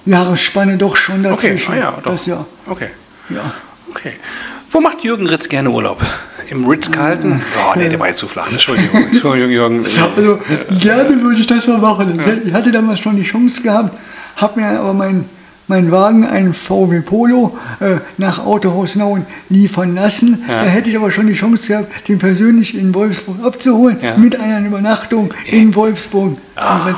[0.05, 1.73] Jahresspanne doch schon Okay, dazwischen.
[1.73, 2.11] ah ja, doch.
[2.11, 2.89] Das ja, Okay.
[3.29, 3.53] ja.
[3.91, 4.13] Okay.
[4.71, 6.01] Wo macht Jürgen Ritz gerne Urlaub?
[6.49, 7.41] Im Ritz-Carlton?
[7.57, 8.51] Oh, nee, der war jetzt zu flach.
[8.51, 9.83] Entschuldigung, Entschuldigung, Jürgen.
[9.85, 10.39] Also
[10.79, 12.19] gerne würde ich das mal machen.
[12.45, 13.97] Ich hatte damals schon die Chance gehabt,
[14.35, 15.25] habe mir aber meinen
[15.67, 20.43] mein Wagen, einen VW Polo, äh, nach Autohaus Nauen liefern lassen.
[20.47, 20.63] Ja.
[20.63, 24.17] Da hätte ich aber schon die Chance gehabt, den persönlich in Wolfsburg abzuholen, Ja.
[24.17, 26.39] mit einer Übernachtung in Wolfsburg.
[26.61, 26.93] Ah.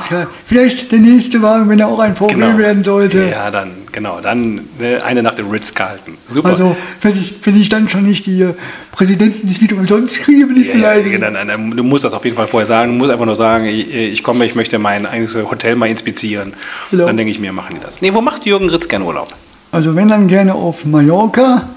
[0.46, 2.58] Vielleicht der nächste Wagen, wenn er auch ein VW Genau.
[2.58, 3.28] werden sollte.
[3.30, 6.14] Ja, dann, genau, dann ne, eine Nacht im Ritz-Carlton.
[6.28, 6.48] Super.
[6.48, 8.54] Also, wenn ich, wenn ich dann schon nicht die äh,
[8.90, 11.20] Präsidenten des Video umsonst kriege, bin ich Ja, ja, beleidigt.
[11.20, 12.92] nein, nein, nein, du musst das auf jeden Fall vorher sagen.
[12.92, 16.54] Du musst einfach nur sagen, ich, ich komme, ich möchte mein eigenes Hotel mal inspizieren.
[16.90, 17.06] Genau.
[17.06, 18.00] Dann denke ich mir, machen die das.
[18.02, 19.28] Nee, wo macht Jürgen Ritz gerne Urlaub?
[19.70, 21.68] Also wenn dann gerne auf Mallorca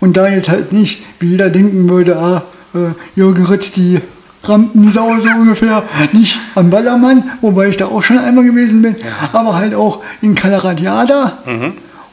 [0.00, 2.42] und da jetzt halt nicht, wie jeder denken würde, ah,
[2.74, 2.78] äh,
[3.18, 4.00] Jürgen Ritz, die
[4.48, 8.96] Rampensau so ungefähr, nicht am Ballermann, wobei ich da auch schon einmal gewesen bin,
[9.32, 11.38] aber halt auch in Calaratiada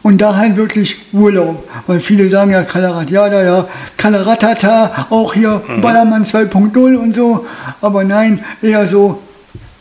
[0.04, 3.68] und da halt wirklich Urlaub, weil viele sagen ja Calaratiada, ja,
[3.98, 7.46] Calaratata, auch hier Ballermann 2.0 und so,
[7.82, 9.22] aber nein, eher so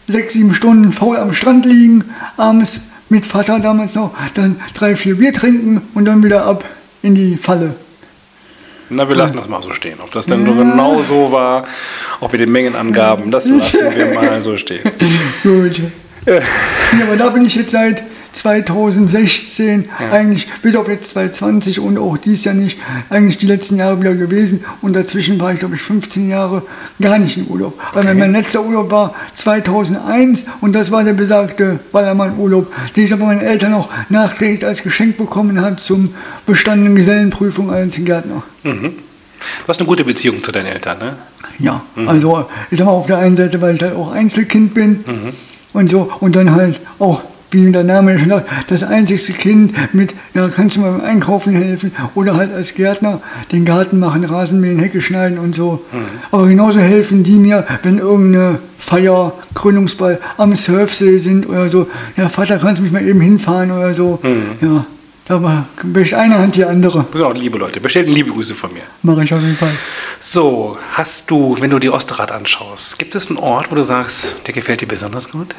[0.08, 2.04] sechs, sieben Stunden faul am Strand liegen,
[2.36, 6.64] abends mit Vater damals noch, dann drei, vier Bier trinken und dann wieder ab
[7.02, 7.74] in die Falle.
[8.90, 9.98] Na, wir lassen das mal so stehen.
[10.02, 11.64] Ob das dann so genau so war,
[12.20, 14.82] auch mit den Mengenangaben, das lassen wir mal so stehen.
[15.42, 15.80] Gut.
[16.26, 16.40] Ja,
[17.06, 22.44] aber da bin ich jetzt seit 2016 eigentlich, bis auf jetzt 2020 und auch dies
[22.44, 24.64] Jahr nicht, eigentlich die letzten Jahre wieder gewesen.
[24.82, 26.62] Und dazwischen war ich, glaube ich, 15 Jahre
[27.00, 27.78] gar nicht in Urlaub.
[27.92, 33.26] Weil mein letzter Urlaub war 2001 und das war der besagte Ballermann-Urlaub, den ich aber
[33.26, 36.04] meinen Eltern noch nachträglich als Geschenk bekommen habe zum
[36.46, 38.42] bestandenen Gesellenprüfung als Gärtner.
[38.62, 38.92] Du
[39.68, 41.16] hast eine gute Beziehung zu deinen Eltern, ne?
[41.58, 45.04] Ja, also ich sag mal auf der einen Seite, weil ich halt auch Einzelkind bin
[45.72, 50.14] und so und dann halt auch, wie der Name schon sagt, das einzigste Kind mit,
[50.34, 53.20] ja, kannst du mal beim Einkaufen helfen oder halt als Gärtner
[53.52, 55.84] den Garten machen, Rasenmähen, Hecke schneiden und so.
[56.30, 61.88] Aber genauso helfen die mir, wenn irgendeine Feier, Krönungsball am Surfsee sind oder so.
[62.16, 64.20] Ja, Vater, kannst du mich mal eben hinfahren oder so.
[64.60, 64.86] Ja,
[65.26, 67.04] da wäscht eine Hand die andere.
[67.10, 67.80] Das sind auch liebe Leute.
[67.80, 68.82] Bestellt liebe Grüße von mir.
[69.02, 69.72] Mache ich auf jeden Fall.
[70.20, 74.34] So, hast du, wenn du die Osterrad anschaust, gibt es einen Ort, wo du sagst,
[74.46, 75.54] der gefällt dir besonders gut?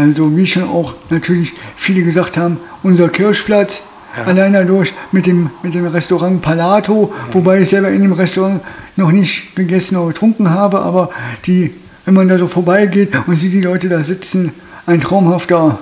[0.00, 3.82] Also wie schon auch natürlich viele gesagt haben, unser Kirchplatz,
[4.16, 4.24] Ja.
[4.24, 8.60] allein dadurch mit dem, mit dem Restaurant Palato, wobei ich selber in dem Restaurant
[8.96, 11.10] noch nicht gegessen oder getrunken habe, aber
[11.46, 11.74] die,
[12.06, 14.52] wenn man da so vorbeigeht und sieht die Leute da sitzen,
[14.86, 15.78] ein traumhafter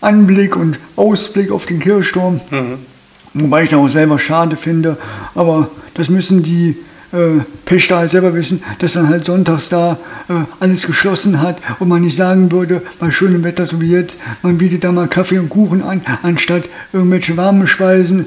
[0.00, 2.40] Anblick und Ausblick auf den Kirchturm.
[3.34, 4.96] Wobei ich das auch selber schade finde,
[5.36, 6.76] aber das müssen die
[7.12, 11.88] äh, Pächter halt selber wissen, dass dann halt sonntags da äh, alles geschlossen hat und
[11.88, 15.38] man nicht sagen würde, bei schönem Wetter so wie jetzt, man bietet da mal Kaffee
[15.38, 18.26] und Kuchen an, anstatt irgendwelche warmen Speisen.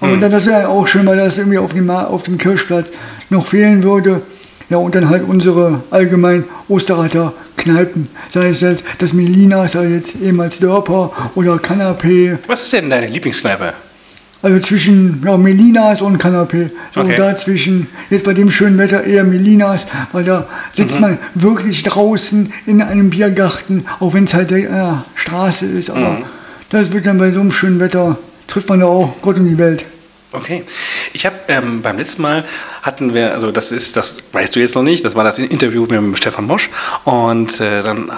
[0.00, 0.20] Aber mhm.
[0.20, 2.90] dann das wäre auch schön, weil das irgendwie auf dem, auf dem Kirchplatz
[3.30, 4.22] noch fehlen würde.
[4.68, 10.16] Ja, und dann halt unsere allgemein Osterreiter Kneipen, sei es jetzt das Melina, sei jetzt
[10.20, 12.38] ehemals Dörper oder Kanapé.
[12.46, 13.74] Was ist denn deine Lieblingskneipe?
[14.42, 16.70] Also zwischen ja, Melinas und Kanapé.
[16.92, 17.14] So okay.
[17.16, 21.00] dazwischen, jetzt bei dem schönen Wetter eher Melinas, weil da sitzt mhm.
[21.02, 25.90] man wirklich draußen in einem Biergarten, auch wenn es halt der äh, Straße ist.
[25.90, 26.24] Aber mhm.
[26.70, 29.58] das wird dann bei so einem schönen Wetter, trifft man da auch Gott und die
[29.58, 29.84] Welt.
[30.32, 30.64] Okay.
[31.12, 32.44] Ich habe ähm, beim letzten Mal
[32.80, 35.86] hatten wir, also das ist, das weißt du jetzt noch nicht, das war das Interview
[35.86, 36.70] mit Stefan Mosch
[37.04, 38.10] und äh, dann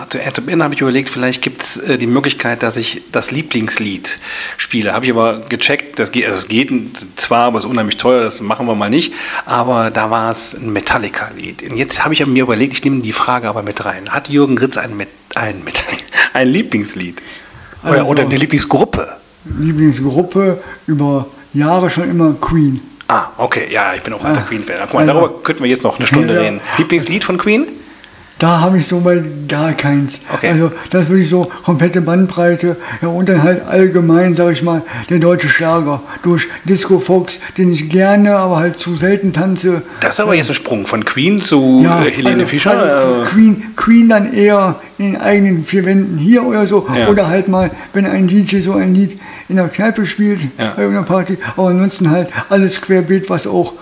[0.47, 4.19] Ende habe ich überlegt, vielleicht gibt es äh, die Möglichkeit, dass ich das Lieblingslied
[4.57, 4.93] spiele.
[4.93, 6.71] Habe ich aber gecheckt, das geht, also das geht
[7.17, 9.13] zwar, aber es ist unheimlich teuer, das machen wir mal nicht,
[9.45, 11.69] aber da war es ein Metallica-Lied.
[11.69, 14.11] Und jetzt habe ich mir überlegt, ich nehme die Frage aber mit rein.
[14.11, 14.93] Hat Jürgen Ritz ein,
[15.35, 15.63] ein,
[16.33, 17.21] ein Lieblingslied?
[17.83, 19.17] Oder, also, oder eine Lieblingsgruppe?
[19.45, 22.81] Lieblingsgruppe über Jahre schon immer Queen.
[23.09, 24.77] Ah, okay, ja, ich bin auch alter ah, Queen-Fan.
[24.83, 26.61] Guck mal, darüber könnten wir jetzt noch eine Stunde ja, reden.
[26.79, 27.67] Lieblingslied von Queen?
[28.39, 30.21] Da habe ich so mal gar keins.
[30.33, 30.49] Okay.
[30.49, 32.77] Also das ist wirklich so komplette Bandbreite.
[33.01, 36.03] Ja, und dann halt allgemein, sage ich mal, der deutsche Schlager.
[36.23, 39.83] Durch Disco Fox, den ich gerne, aber halt zu selten tanze.
[40.01, 42.71] Das ist aber jetzt ein Sprung von Queen zu ja, äh, Helene also, Fischer.
[42.73, 46.89] Also Queen, Queen dann eher in eigenen vier Wänden hier oder so.
[46.95, 47.09] Ja.
[47.09, 49.19] Oder halt mal, wenn ein DJ so ein Lied
[49.49, 50.73] in der Kneipe spielt, ja.
[50.75, 51.39] bei irgendeiner Party.
[51.57, 53.75] Aber ansonsten halt alles querbeet, was auch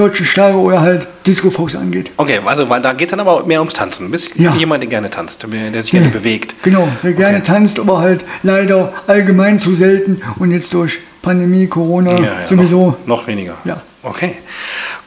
[0.00, 2.10] deutschen Schlager oder halt Disco Fox angeht.
[2.16, 4.06] Okay, also weil da geht es dann aber mehr ums Tanzen.
[4.06, 4.54] Du bist ja.
[4.54, 6.54] jemand, der gerne tanzt, der sich gerne bewegt.
[6.62, 7.18] Genau, der okay.
[7.18, 12.46] gerne tanzt, aber halt leider allgemein zu selten und jetzt durch Pandemie, Corona ja, ja,
[12.46, 12.96] sowieso.
[13.04, 13.54] Noch, noch weniger.
[13.64, 13.82] Ja.
[14.02, 14.36] Okay.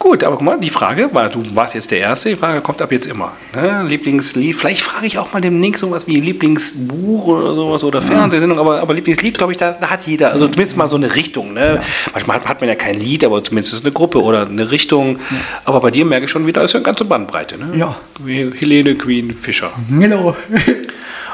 [0.04, 2.82] Gut, aber guck mal, die Frage, weil du warst jetzt der Erste, die Frage kommt
[2.82, 3.32] ab jetzt immer.
[3.56, 3.86] Ne?
[3.88, 8.82] Lieblingslied, vielleicht frage ich auch mal demnächst sowas wie Lieblingsbuch oder sowas oder Fernsehsendung, aber,
[8.82, 11.54] aber Lieblingslied, glaube ich, da, da, hat jeder, also zumindest mal so eine Richtung.
[11.54, 11.76] Ne?
[11.76, 11.82] Ja.
[12.12, 15.20] Manchmal hat, man ja kein Lied, aber zumindest ist eine Gruppe oder eine Richtung.
[15.30, 15.38] Ja.
[15.64, 17.58] Aber bei dir merke ich schon wieder, ist ja eine ganze Bandbreite.
[17.58, 17.78] Ne?
[17.78, 17.96] Ja.
[18.20, 19.72] Wie Helene Queen Fischer.
[19.90, 20.36] Genau.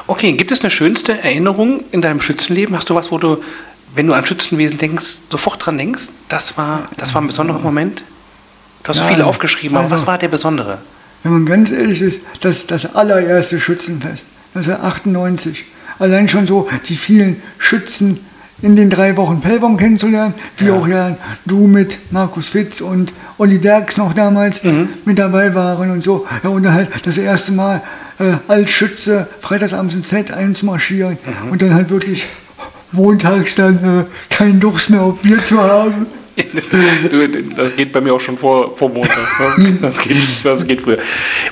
[0.06, 2.76] okay, gibt es eine schönste Erinnerung in deinem Schützenleben?
[2.76, 3.42] Hast du was, wo du,
[3.96, 6.02] wenn du an Schützenwesen denkst, sofort dran denkst?
[6.28, 8.02] Das war, das war ein besonderer Moment?
[8.82, 10.78] Du hast ja, viele aufgeschrieben, aber also, was war der besondere?
[11.22, 15.64] Wenn man ganz ehrlich ist, das, das allererste Schützenfest, 1998.
[15.98, 18.20] Allein schon so die vielen Schützen
[18.62, 20.74] in den drei Wochen Pellbaum kennenzulernen, wie ja.
[20.74, 21.16] auch ja
[21.46, 24.88] du mit Markus Fitz und Olli Derks noch damals mhm.
[25.04, 26.26] mit dabei waren und so.
[26.42, 27.82] Ja, und dann halt das erste Mal
[28.18, 31.52] äh, als Schütze freitagsabends ins Set einzumarschieren mhm.
[31.52, 32.26] und dann halt wirklich
[32.92, 36.06] montags dann äh, keinen Durst mehr auf Bier zu haben.
[37.56, 39.58] Das geht bei mir auch schon vor, vor Montag.
[39.58, 39.78] Ne?
[39.80, 40.98] Das geht, das geht früher.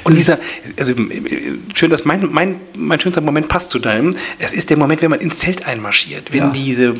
[0.04, 0.38] Und dieser,
[0.78, 0.94] also
[1.74, 4.14] schön, dass mein, mein, mein schönster Moment passt zu deinem.
[4.38, 6.50] Es ist der Moment, wenn man ins Zelt einmarschiert, wenn ja.
[6.50, 6.94] diese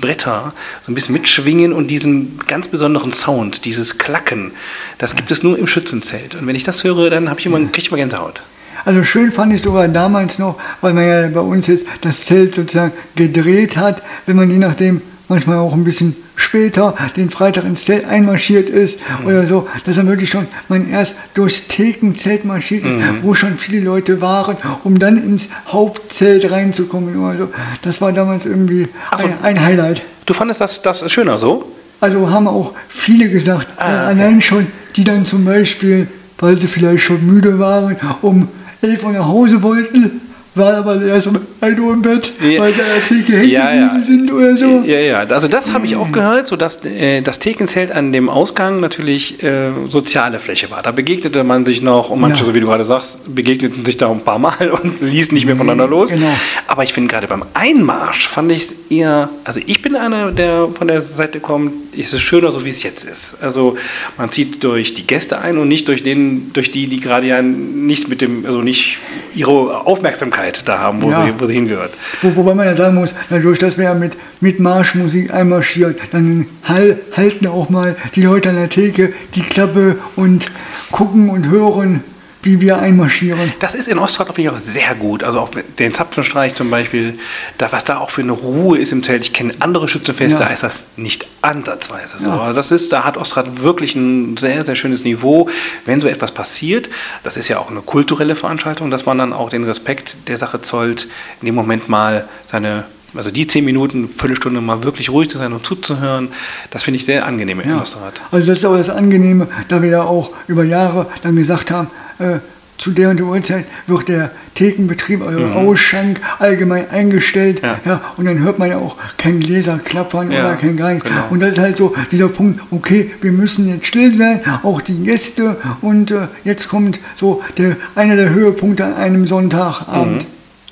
[0.00, 4.52] Bretter so ein bisschen mitschwingen und diesen ganz besonderen Sound, dieses Klacken,
[4.98, 6.34] das gibt es nur im Schützenzelt.
[6.34, 8.42] Und wenn ich das höre, dann habe ich immer, kriege ich immer Gänsehaut.
[8.84, 12.54] Also schön fand ich sogar damals noch, weil man ja bei uns jetzt das Zelt
[12.54, 17.84] sozusagen gedreht hat, wenn man je nachdem manchmal auch ein bisschen später den Freitag ins
[17.84, 19.26] Zelt einmarschiert ist mhm.
[19.26, 23.22] oder so, dass er wirklich schon man erst durchs Thekenzelt marschiert ist, mhm.
[23.22, 27.48] wo schon viele Leute waren, um dann ins Hauptzelt reinzukommen oder so.
[27.82, 29.24] Das war damals irgendwie so.
[29.24, 30.02] ein, ein, Highlight.
[30.26, 31.72] Du fandest das, das schöner so?
[32.00, 34.20] Also haben auch viele gesagt, ah, okay.
[34.20, 34.66] allein schon,
[34.96, 38.48] die dann zum Beispiel, weil sie vielleicht schon müde waren, um
[38.82, 40.20] 11 Uhr nach Hause wollten,
[40.54, 42.60] war aber erst um 1 Uhr im Bett, ja.
[42.60, 44.00] weil der Theke hängen ja, ja.
[44.00, 44.82] sind oder so.
[44.84, 48.28] Ja, ja, also das habe ich auch gehört, so dass äh, das Thekenzelt an dem
[48.28, 50.82] Ausgang natürlich äh, soziale Fläche war.
[50.82, 52.46] Da begegnete man sich noch, und manche, ja.
[52.46, 55.56] so wie du gerade sagst, begegneten sich da ein paar Mal und ließen nicht mehr
[55.56, 56.10] voneinander los.
[56.10, 56.34] Genau.
[56.66, 60.68] Aber ich finde gerade beim Einmarsch fand ich es eher, also ich bin einer, der
[60.76, 63.42] von der Seite kommt, ist es schöner, so wie es jetzt ist.
[63.42, 63.76] Also
[64.16, 67.42] man zieht durch die Gäste ein und nicht durch, den, durch die, die gerade ja
[67.42, 68.98] nichts mit dem, also nicht
[69.34, 71.24] ihre Aufmerksamkeit da haben, wo, ja.
[71.24, 71.92] sie, wo sie hingehört.
[72.22, 76.46] Wo, wobei man ja sagen muss, dadurch, dass wir ja mit, mit Marschmusik einmarschieren, dann
[76.64, 80.50] halten auch mal die Leute an der Theke die Klappe und
[80.90, 82.02] gucken und hören,
[82.42, 83.52] wie wir einmarschieren.
[83.60, 85.22] Das ist in Ostrad finde ich auch sehr gut.
[85.22, 87.18] Also auch den Zapfenstreich zum Beispiel,
[87.58, 89.22] da, was da auch für eine Ruhe ist im Zelt.
[89.22, 90.46] Ich kenne andere Schützenfeste, ja.
[90.46, 92.30] da ist das nicht ansatzweise so.
[92.30, 92.52] Ja.
[92.52, 95.48] das ist, da hat Ostrad wirklich ein sehr, sehr schönes Niveau.
[95.84, 96.88] Wenn so etwas passiert,
[97.22, 100.62] das ist ja auch eine kulturelle Veranstaltung, dass man dann auch den Respekt der Sache
[100.62, 101.08] zollt,
[101.40, 105.52] in dem Moment mal seine also die zehn Minuten, Viertelstunde mal wirklich ruhig zu sein
[105.52, 106.28] und zuzuhören,
[106.70, 107.82] das finde ich sehr angenehm im Ja.
[107.82, 108.20] Osterrad.
[108.30, 111.88] Also das ist auch das Angenehme, da wir ja auch über Jahre dann gesagt haben,
[112.20, 112.38] äh,
[112.78, 117.62] zu der und der Uhrzeit wird der Thekenbetrieb, also Ausschank allgemein eingestellt.
[117.62, 117.68] Mhm.
[117.68, 117.78] Ja.
[117.84, 118.00] Ja.
[118.16, 121.06] und dann hört man ja auch kein Gläser klappern Ja, oder kein gar nichts.
[121.06, 121.24] genau.
[121.28, 124.96] Und das ist halt so dieser Punkt, okay, wir müssen jetzt still sein, auch die
[125.04, 125.56] Gäste.
[125.82, 130.24] Und äh, jetzt kommt so der, einer der Höhepunkte an einem Sonntagabend.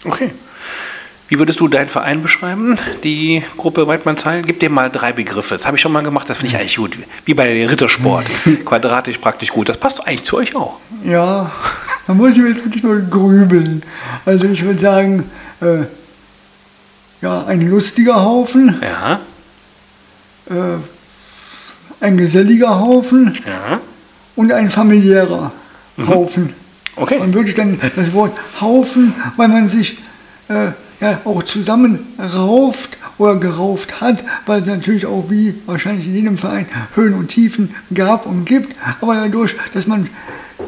[0.04, 0.30] Okay.
[1.28, 4.42] Wie würdest du deinen Verein beschreiben, die Gruppe Weidmannsheil?
[4.42, 5.56] Gib dir mal drei Begriffe.
[5.56, 6.98] Das habe ich schon mal gemacht, das finde ich eigentlich gut.
[7.26, 8.24] Wie bei Rittersport.
[8.64, 9.68] Quadratisch praktisch gut.
[9.68, 10.78] Das passt eigentlich zu euch auch.
[11.04, 11.52] Ja,
[12.06, 13.82] da muss ich jetzt wirklich nur grübeln.
[14.24, 15.84] Also ich würde sagen, äh,
[17.20, 19.20] ja, ein lustiger Haufen, Ja,
[20.48, 20.78] äh,
[22.00, 23.80] ein geselliger Haufen ja.
[24.34, 25.52] und ein familiärer
[26.06, 26.54] Haufen.
[26.96, 27.18] Okay.
[27.18, 29.98] Und wirklich dann das Wort Haufen, weil man sich
[30.48, 30.68] äh,
[31.00, 36.38] ja, auch zusammen rauft oder gerauft hat, weil es natürlich auch wie wahrscheinlich in jedem
[36.38, 38.74] Verein Höhen und Tiefen gab und gibt.
[39.00, 40.08] Aber dadurch, dass man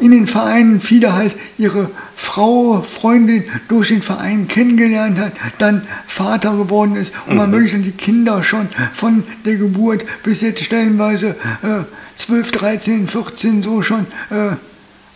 [0.01, 6.57] in den Vereinen viele halt ihre Frau, Freundin durch den Verein kennengelernt hat, dann Vater
[6.57, 11.31] geworden ist und man wirklich dann die Kinder schon von der Geburt bis jetzt stellenweise
[11.62, 11.85] äh,
[12.16, 14.55] 12, 13, 14 so schon äh,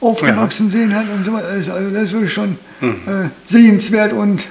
[0.00, 1.48] aufgewachsen sehen hat und so weiter.
[1.48, 4.44] Also das ist schon äh, sehenswert und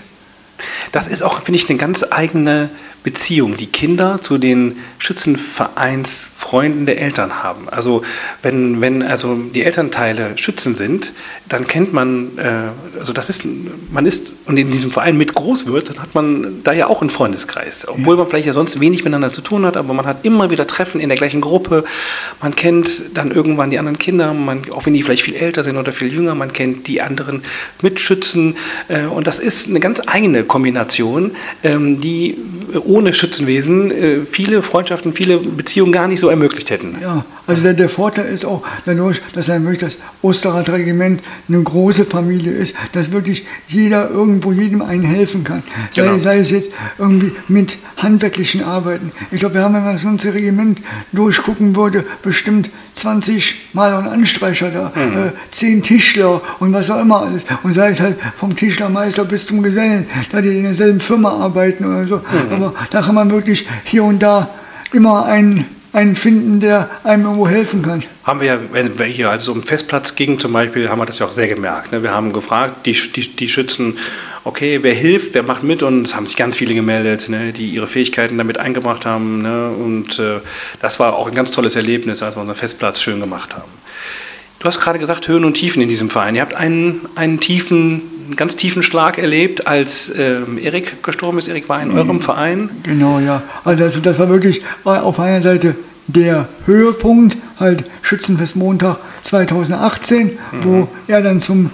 [0.91, 2.69] Das ist auch, finde ich, eine ganz eigene
[3.03, 7.67] Beziehung, die Kinder zu den Schützenvereinsfreunden der Eltern haben.
[7.69, 8.03] Also
[8.41, 11.11] wenn, wenn also die Elternteile Schützen sind,
[11.49, 13.43] dann kennt man, äh, also das ist,
[13.91, 17.01] man ist und in diesem Verein mit groß wird, dann hat man da ja auch
[17.01, 17.87] einen Freundeskreis.
[17.87, 20.67] Obwohl man vielleicht ja sonst wenig miteinander zu tun hat, aber man hat immer wieder
[20.67, 21.85] Treffen in der gleichen Gruppe.
[22.41, 25.77] Man kennt dann irgendwann die anderen Kinder, man, auch wenn die vielleicht viel älter sind
[25.77, 27.41] oder viel jünger, man kennt die anderen
[27.81, 28.57] Mitschützen.
[28.87, 32.37] Äh, und das ist eine ganz eigene Kombination, ähm, die
[32.93, 36.95] ohne Schützenwesen äh, viele Freundschaften, viele Beziehungen gar nicht so ermöglicht hätten.
[37.01, 42.05] ja, also der, der Vorteil ist auch dadurch, dass ein wirklich das Osterrad-Regiment eine große
[42.05, 45.63] Familie ist, dass wirklich jeder irgendwo jedem einen helfen kann.
[45.91, 46.17] Sei, Genau.
[46.19, 49.11] sei es jetzt irgendwie mit handwerklichen Arbeiten.
[49.31, 50.79] Ich glaube, wir haben, wenn man das ganze Regiment
[51.11, 57.21] durchgucken würde, bestimmt 20 Maler und Anstreicher da, äh, 10 Tischler und was auch immer
[57.23, 57.43] alles.
[57.63, 61.85] Und sei es halt vom Tischlermeister bis zum Gesellen, da die in derselben Firma arbeiten
[61.85, 62.21] oder so.
[62.51, 64.49] Aber da kann man wirklich hier und da
[64.91, 68.03] immer einen, einen finden, der einem irgendwo helfen kann.
[68.23, 71.19] Haben wir wenn wir hier, also so im Festplatz ging zum Beispiel, haben wir das
[71.19, 71.91] ja auch sehr gemerkt.
[71.91, 72.03] Ne?
[72.03, 73.97] Wir haben gefragt, die, die, die Schützen,
[74.43, 77.53] okay, wer hilft, wer macht mit und es haben sich ganz viele gemeldet, ne?
[77.53, 79.41] die ihre Fähigkeiten damit eingebracht haben.
[79.41, 79.69] Ne?
[79.69, 80.39] Und äh,
[80.81, 83.71] das war auch ein ganz tolles Erlebnis, als wir unseren Festplatz schön gemacht haben.
[84.59, 86.35] Du hast gerade gesagt, Höhen und Tiefen in diesem Verein.
[86.35, 91.47] Ihr habt einen, einen tiefen, einen ganz tiefen Schlag erlebt, als ähm, Erik gestorben ist.
[91.47, 92.69] Erik war in eurem Verein.
[92.83, 93.43] Genau, ja.
[93.63, 95.75] Also das, das war wirklich auf einer Seite
[96.07, 101.69] der Höhepunkt, halt Schützenfest Montag 2018, wo er dann zum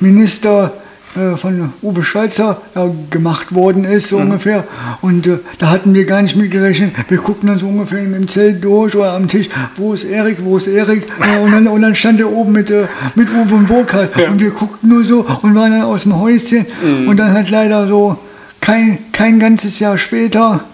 [0.00, 0.72] Minister
[1.16, 4.64] äh, von Uwe Schweizer ja, gemacht worden ist, so ungefähr.
[5.00, 6.92] Und äh, da hatten wir gar nicht mitgerechnet.
[7.08, 10.56] Wir guckten dann so ungefähr im Zelt durch oder am Tisch, wo ist Erik, wo
[10.56, 11.06] ist Erik?
[11.20, 14.16] Äh, und, dann, und dann stand er oben mit, äh, mit Uwe und Burkhardt.
[14.28, 16.66] Und wir guckten nur so und waren dann aus dem Häuschen.
[17.06, 18.18] Und dann halt leider so
[18.60, 20.64] kein, kein ganzes Jahr später,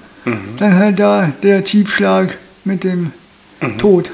[0.59, 3.13] dann halt da der Tiefschlag mit dem
[3.79, 4.11] Tod.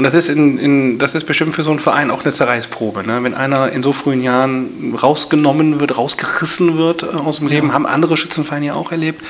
[0.00, 3.06] Und das ist, in, in, das ist bestimmt für so einen Verein auch eine Zerreißprobe.
[3.06, 3.22] Ne?
[3.22, 7.84] Wenn einer in so frühen Jahren rausgenommen wird, rausgerissen wird äh, aus dem Leben, haben
[7.84, 9.22] andere Schützenvereine ja auch erlebt.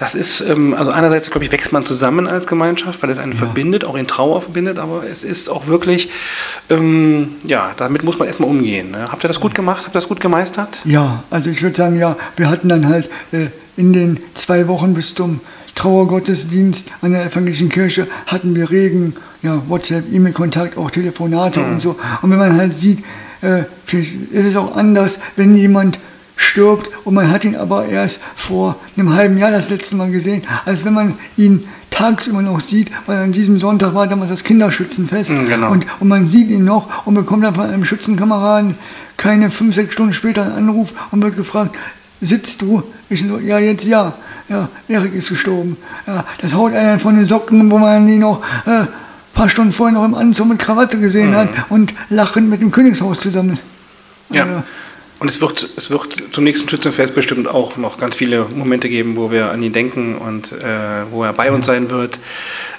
[0.00, 3.34] Das ist, ähm, also einerseits, glaube ich, wächst man zusammen als Gemeinschaft, weil es einen
[3.34, 6.10] verbindet, auch in Trauer verbindet, aber es ist auch wirklich,
[6.70, 8.90] ähm, ja, damit muss man erstmal umgehen.
[8.90, 9.06] Ne?
[9.12, 9.84] Habt ihr das gut gemacht?
[9.84, 10.80] Habt ihr das gut gemeistert?
[10.84, 14.94] Ja, also ich würde sagen, ja, wir hatten dann halt äh, in den zwei Wochen
[14.94, 15.40] bis zum
[15.74, 21.96] Trauergottesdienst an der evangelischen Kirche hatten wir regen, ja, WhatsApp, E-Mail-Kontakt, auch Telefonate und so.
[22.22, 23.04] Und wenn man halt sieht,
[23.42, 25.98] äh, ist es auch anders, wenn jemand
[26.40, 30.42] stirbt und man hat ihn aber erst vor einem halben Jahr das letzte Mal gesehen,
[30.64, 35.30] als wenn man ihn tagsüber noch sieht, weil an diesem Sonntag war damals das Kinderschützenfest
[35.30, 35.70] Mhm, genau.
[35.70, 38.76] und, und man sieht ihn noch und bekommt dann von einem Schützenkameraden
[39.16, 41.76] keine fünf, sechs Stunden später einen Anruf und wird gefragt,
[42.22, 42.82] sitzt du?
[43.10, 44.14] Ich so, ja, jetzt ja.
[44.48, 45.76] Ja, Erik ist gestorben.
[46.08, 48.86] Ja, das haut einen von den Socken, wo man ihn noch äh,
[49.34, 53.20] paar Stunden vorher noch im Anzug mit Krawatte gesehen hat und lachend mit dem Königshaus
[53.20, 53.58] zusammen.
[54.30, 54.46] Ja.
[54.46, 54.64] Ja.
[55.20, 59.16] Und es wird, es wird zum nächsten Schützenfest bestimmt auch noch ganz viele Momente geben,
[59.16, 62.18] wo wir an ihn denken und äh, wo er bei uns sein wird.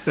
[0.04, 0.10] Äh,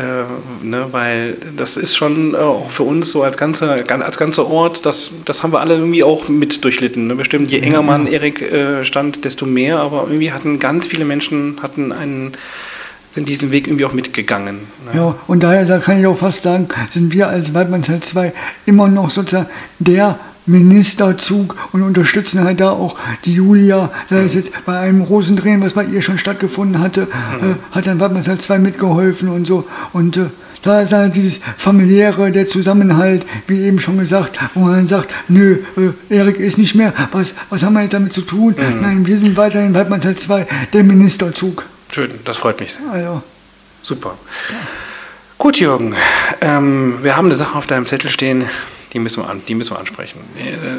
[0.66, 4.86] ne, weil das ist schon äh, auch für uns so als ganzer als ganzer Ort,
[4.86, 7.08] das, das haben wir alle irgendwie auch mit durchlitten.
[7.08, 7.16] Ne?
[7.16, 11.58] Bestimmt, je enger man Erik äh, stand, desto mehr, aber irgendwie hatten ganz viele Menschen
[11.62, 12.38] hatten einen
[13.10, 14.60] sind diesen Weg irgendwie auch mitgegangen.
[14.86, 14.92] Ne?
[14.98, 18.32] Ja, und daher da kann ich auch fast sagen, sind wir als Waldmannsfeld 2
[18.66, 24.66] immer noch sozusagen der Ministerzug und unterstützen halt da auch die Julia, sei es jetzt
[24.66, 27.52] bei einem Rosendrehen, was bei ihr schon stattgefunden hatte, mhm.
[27.52, 29.68] äh, hat dann Wattmannsal 2 mitgeholfen und so.
[29.94, 30.26] Und äh,
[30.64, 35.10] da ist halt dieses familiäre, der Zusammenhalt, wie eben schon gesagt, wo man dann sagt,
[35.28, 35.60] nö,
[36.10, 38.56] äh, Erik ist nicht mehr, was, was haben wir jetzt damit zu tun?
[38.58, 38.82] Mhm.
[38.82, 41.66] Nein, wir sind weiterhin Wattmannsal 2, der Ministerzug.
[41.92, 42.89] Schön, das freut mich sehr.
[42.92, 43.24] Also,
[43.84, 44.18] Super.
[44.50, 44.56] Ja.
[45.38, 45.96] Gut, Jürgen,
[46.39, 48.46] ähm, wir haben eine Sache auf deinem Zettel stehen,
[48.94, 50.20] die müssen wir, an, die müssen wir ansprechen.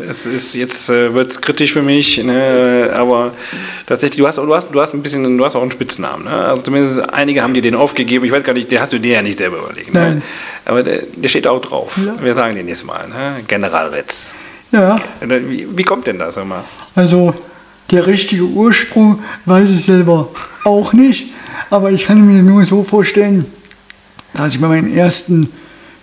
[0.08, 3.32] Es ist jetzt äh, wird es kritisch für mich, ne, aber
[3.86, 6.24] tatsächlich, du hast, du hast, du hast ein bisschen, du hast auch einen Spitznamen.
[6.24, 6.30] Ne?
[6.30, 8.24] Also zumindest einige haben dir den aufgegeben.
[8.24, 9.94] Ich weiß gar nicht, den hast du dir ja nicht selber überlegt.
[9.94, 10.20] Ne?
[10.64, 11.92] Aber der, der, steht auch drauf.
[11.96, 12.14] Ja.
[12.22, 13.36] Wir sagen den jetzt mal, ne?
[13.48, 14.30] General Retz.
[14.70, 15.00] Ja.
[15.20, 16.64] Wie, wie kommt denn das immer?
[16.94, 17.34] Also
[17.90, 20.28] der richtige Ursprung weiß ich selber
[20.64, 21.32] auch nicht,
[21.70, 23.46] aber ich kann mir nur so vorstellen,
[24.34, 25.50] dass ich bei meinen ersten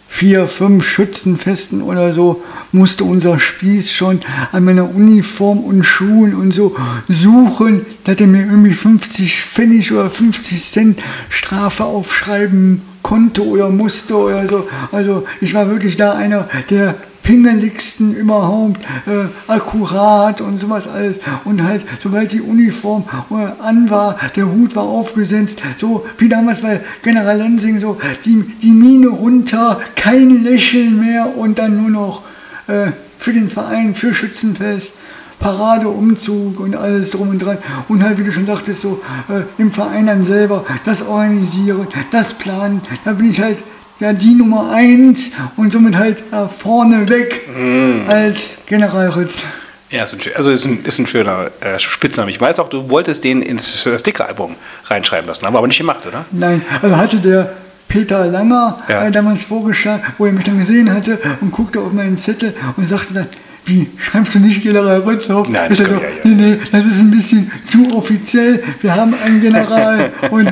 [0.09, 4.19] vier, fünf Schützenfesten oder so musste unser Spieß schon
[4.51, 6.75] an meiner Uniform und Schuhen und so
[7.07, 14.17] suchen, dass er mir irgendwie 50 Pfennig oder 50 Cent Strafe aufschreiben konnte oder musste
[14.17, 14.67] oder so.
[14.91, 21.19] Also ich war wirklich da einer, der pingeligsten überhaupt, äh, akkurat und sowas alles.
[21.45, 26.59] Und halt, sobald die Uniform äh, an war, der Hut war aufgesetzt, so wie damals
[26.59, 32.21] bei General Lensing, so die, die Mine runter, kein Lächeln mehr und dann nur noch
[32.67, 34.93] äh, für den Verein, für Schützenfest.
[35.39, 37.57] Paradeumzug und alles drum und dran.
[37.87, 42.33] Und halt, wie du schon dachtest, so äh, im Verein dann selber das organisieren, das
[42.33, 42.81] planen.
[43.05, 43.63] Da bin ich halt
[43.99, 48.09] ja, die Nummer 1 und somit halt äh, vorne weg mm.
[48.09, 49.43] als Generalritz.
[49.89, 52.29] Ja, ist ein, also ist ein, ist ein schöner äh, Spitzname.
[52.29, 56.05] Ich weiß auch, du wolltest den ins Sticker-Album reinschreiben lassen, haben wir aber nicht gemacht,
[56.05, 56.25] oder?
[56.31, 57.51] Nein, also hatte der
[57.87, 59.07] Peter Langer ja.
[59.07, 62.87] äh, damals vorgeschlagen, wo er mich dann gesehen hatte und guckte auf meinen Zettel und
[62.87, 63.27] sagte dann,
[63.65, 65.49] wie, schreibst du nicht General Rötz auf?
[65.49, 65.99] Nein, das, so, ja, ja.
[66.23, 68.63] nee, nee, das ist ein bisschen zu offiziell.
[68.81, 70.49] Wir haben einen General und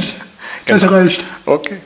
[0.68, 0.94] das genau.
[0.94, 1.24] reicht.
[1.46, 1.78] Okay.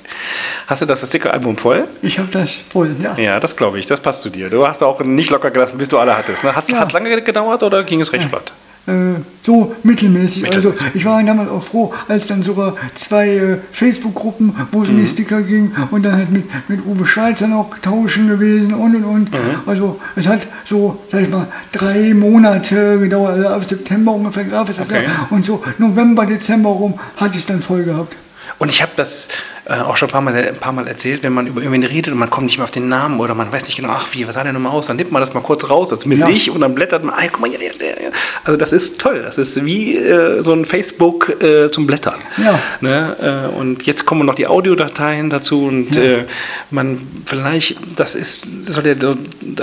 [0.68, 1.88] Hast du das Sticker-Album voll?
[2.02, 3.18] Ich habe das voll, ja.
[3.18, 3.86] Ja, das glaube ich.
[3.86, 4.50] Das passt zu dir.
[4.50, 6.44] Du hast auch nicht locker gelassen, bis du alle hattest.
[6.44, 6.56] Ne?
[6.56, 6.88] Hast es ja.
[6.92, 8.52] lange gedauert oder ging es recht flott?
[8.88, 10.52] Äh, so mittelmäßig.
[10.52, 14.96] Also ich war damals auch froh, als dann sogar zwei äh, Facebook-Gruppen, wo es um
[14.96, 15.08] die mhm.
[15.08, 19.32] Sticker ging und dann halt mit, mit Uwe Schweizer noch tauschen gewesen und und und.
[19.32, 19.38] Mhm.
[19.68, 24.68] Also es hat so, sag ich mal, drei Monate gedauert, also ab September ungefähr gab
[24.68, 25.06] es das okay.
[25.30, 28.16] und so November, Dezember rum hatte ich es dann voll gehabt.
[28.62, 29.28] Und ich habe das
[29.66, 32.14] äh, auch schon ein paar, Mal, ein paar Mal erzählt, wenn man über irgendwen redet
[32.14, 34.28] und man kommt nicht mehr auf den Namen oder man weiß nicht genau, ach, wie,
[34.28, 36.36] was sah der nochmal aus, dann nimmt man das mal kurz raus, also zumindest ja.
[36.36, 38.12] ich, und dann blättert man, ah, guck mal, ja, ja, ja.
[38.44, 42.20] Also das ist toll, das ist wie äh, so ein Facebook äh, zum Blättern.
[42.38, 42.60] Ja.
[42.82, 43.50] Ne?
[43.52, 46.04] Äh, und jetzt kommen noch die Audiodateien dazu und ja.
[46.04, 46.26] Äh,
[46.70, 48.96] man vielleicht, das ist, soll ja,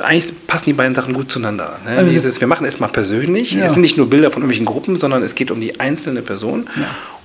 [0.02, 1.78] eigentlich passen die beiden Sachen gut zueinander.
[1.84, 1.98] Ne?
[1.98, 4.98] Also, Dieses, wir machen es mal persönlich, es sind nicht nur Bilder von irgendwelchen Gruppen,
[4.98, 6.68] sondern es geht um die einzelne Person.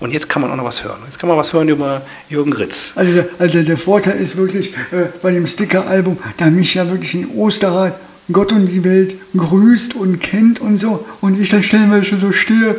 [0.03, 0.99] Und jetzt kann man auch noch was hören.
[1.05, 2.91] Jetzt kann man was hören über Jürgen Ritz.
[2.97, 7.15] Also der, also der Vorteil ist wirklich äh, bei dem Sticker-Album, da mich ja wirklich
[7.15, 7.97] in Osterrad
[8.29, 11.05] Gott und die Welt grüßt und kennt und so.
[11.21, 12.75] Und ich dann stellenweise so stehe,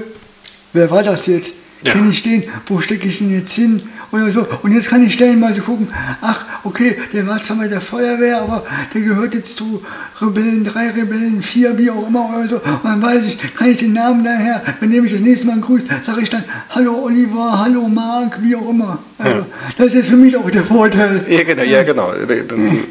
[0.74, 1.54] wer war das jetzt?
[1.82, 1.92] Ja.
[1.92, 2.44] Kenne ich den?
[2.66, 3.80] Wo stecke ich ihn jetzt hin?
[4.14, 4.46] Oder so.
[4.62, 5.88] Und jetzt kann ich stellenweise gucken,
[6.20, 9.82] ach, okay, der war zwar bei der Feuerwehr, aber der gehört jetzt zu
[10.20, 12.56] Rebellen 3, Rebellen 4, wie auch immer oder so.
[12.56, 15.58] Und dann weiß ich, kann ich den Namen daher, wenn der mich das nächste Mal
[15.58, 19.00] grüßt, sage ich dann, hallo Oliver, hallo Marc, wie auch immer.
[19.18, 19.46] Also, ja.
[19.78, 21.26] Das ist jetzt für mich auch der Vorteil.
[21.28, 21.62] Ja, genau.
[21.64, 22.12] Ja, genau.
[22.12, 22.84] Dann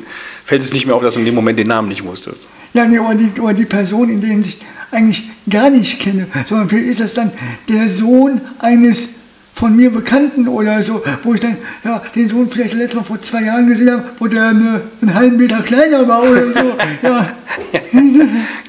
[0.44, 2.48] fällt es nicht mehr auf, dass du in dem Moment den Namen nicht wusstest.
[2.74, 4.58] Ja, nee, oder die, oder die Person, in denen ich
[4.92, 7.32] eigentlich gar nicht kenne, sondern vielleicht ist das dann
[7.70, 9.10] der Sohn eines
[9.54, 13.22] von mir Bekannten oder so, wo ich dann ja, den Sohn vielleicht letztes Mal vor
[13.22, 16.78] zwei Jahren gesehen habe, wo der eine, einen halben Meter kleiner war oder so.
[17.02, 17.30] Ja,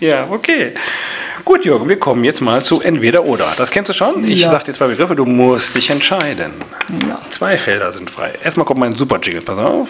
[0.00, 0.72] ja okay.
[1.44, 3.52] Gut, Jürgen, wir kommen jetzt mal zu entweder oder.
[3.56, 4.24] Das kennst du schon?
[4.24, 4.50] Ich ja.
[4.50, 6.52] sage dir zwei Begriffe, du musst dich entscheiden.
[7.06, 7.20] Ja.
[7.30, 8.32] Zwei Felder sind frei.
[8.42, 9.88] Erstmal kommt mein super Jingle, pass auf.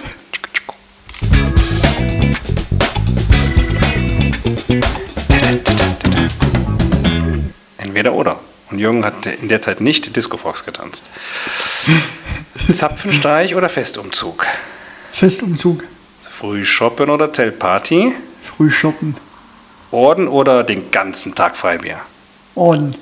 [7.79, 8.39] Entweder oder.
[8.75, 11.05] Und Jürgen hat in der Zeit nicht Disco Fox getanzt.
[12.73, 14.47] Zapfenstreich oder Festumzug?
[15.13, 15.85] Festumzug.
[16.29, 18.15] Früh shoppen oder Teltparty?
[18.43, 19.17] Früh shoppen.
[19.93, 22.01] Orden oder den ganzen Tag Freibier?
[22.57, 22.97] Orden.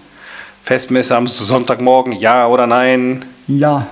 [0.63, 3.25] Festmesse am Sonntagmorgen, ja oder nein?
[3.47, 3.87] Ja.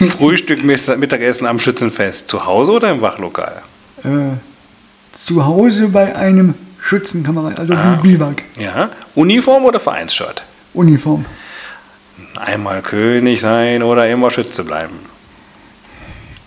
[0.18, 2.28] Frühstück, Mittagessen am Schützenfest.
[2.28, 3.62] Zu Hause oder im Wachlokal?
[4.02, 4.38] Äh,
[5.16, 7.98] zu Hause bei einem Schützenkamerad, also ah.
[8.02, 8.42] Biwak.
[8.56, 8.90] Ja.
[9.14, 10.42] Uniform oder Vereinsshirt?
[10.74, 11.24] Uniform.
[12.36, 14.94] Einmal König sein oder immer Schütze bleiben?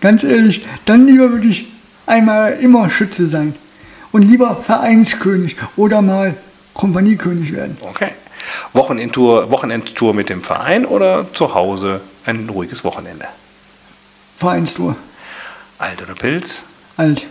[0.01, 1.67] Ganz ehrlich, dann lieber wirklich
[2.05, 3.55] einmal immer Schütze sein.
[4.11, 6.35] Und lieber Vereinskönig oder mal
[6.73, 7.77] Kompaniekönig werden.
[7.81, 8.09] Okay.
[8.73, 13.25] Wochenendtour, Wochenendtour mit dem Verein oder zu Hause ein ruhiges Wochenende?
[14.37, 14.95] Vereinstour.
[15.79, 16.61] Alt oder Pilz?
[16.97, 17.25] Alt.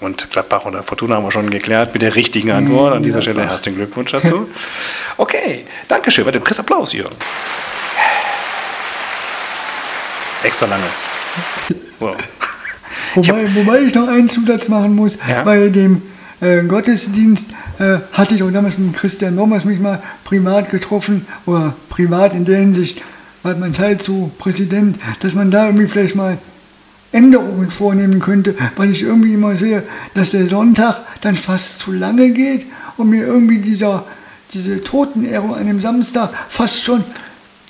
[0.00, 2.94] Und Gladbach oder Fortuna haben wir schon geklärt mit der richtigen Antwort.
[2.94, 4.48] An dieser Stelle herzlichen Glückwunsch dazu.
[5.18, 6.24] Okay, danke schön.
[6.24, 7.14] Warte, Chris Applaus, Jürgen.
[10.42, 10.84] Extra lange.
[11.98, 12.16] Wow.
[13.14, 15.18] Wobei, ich, wobei ich noch einen Zusatz machen muss.
[15.28, 15.42] Ja?
[15.42, 16.00] Bei dem
[16.40, 21.26] äh, Gottesdienst äh, hatte ich auch damals mit Christian Nommers mich mal privat getroffen.
[21.44, 23.02] Oder privat in der Hinsicht,
[23.42, 26.38] weil man Zeit zu Präsident, dass man da irgendwie vielleicht mal
[27.12, 29.82] Änderungen vornehmen könnte, weil ich irgendwie immer sehe,
[30.14, 34.04] dass der Sonntag dann fast zu lange geht und mir irgendwie dieser,
[34.52, 37.04] diese Totenehrung an dem Samstag fast schon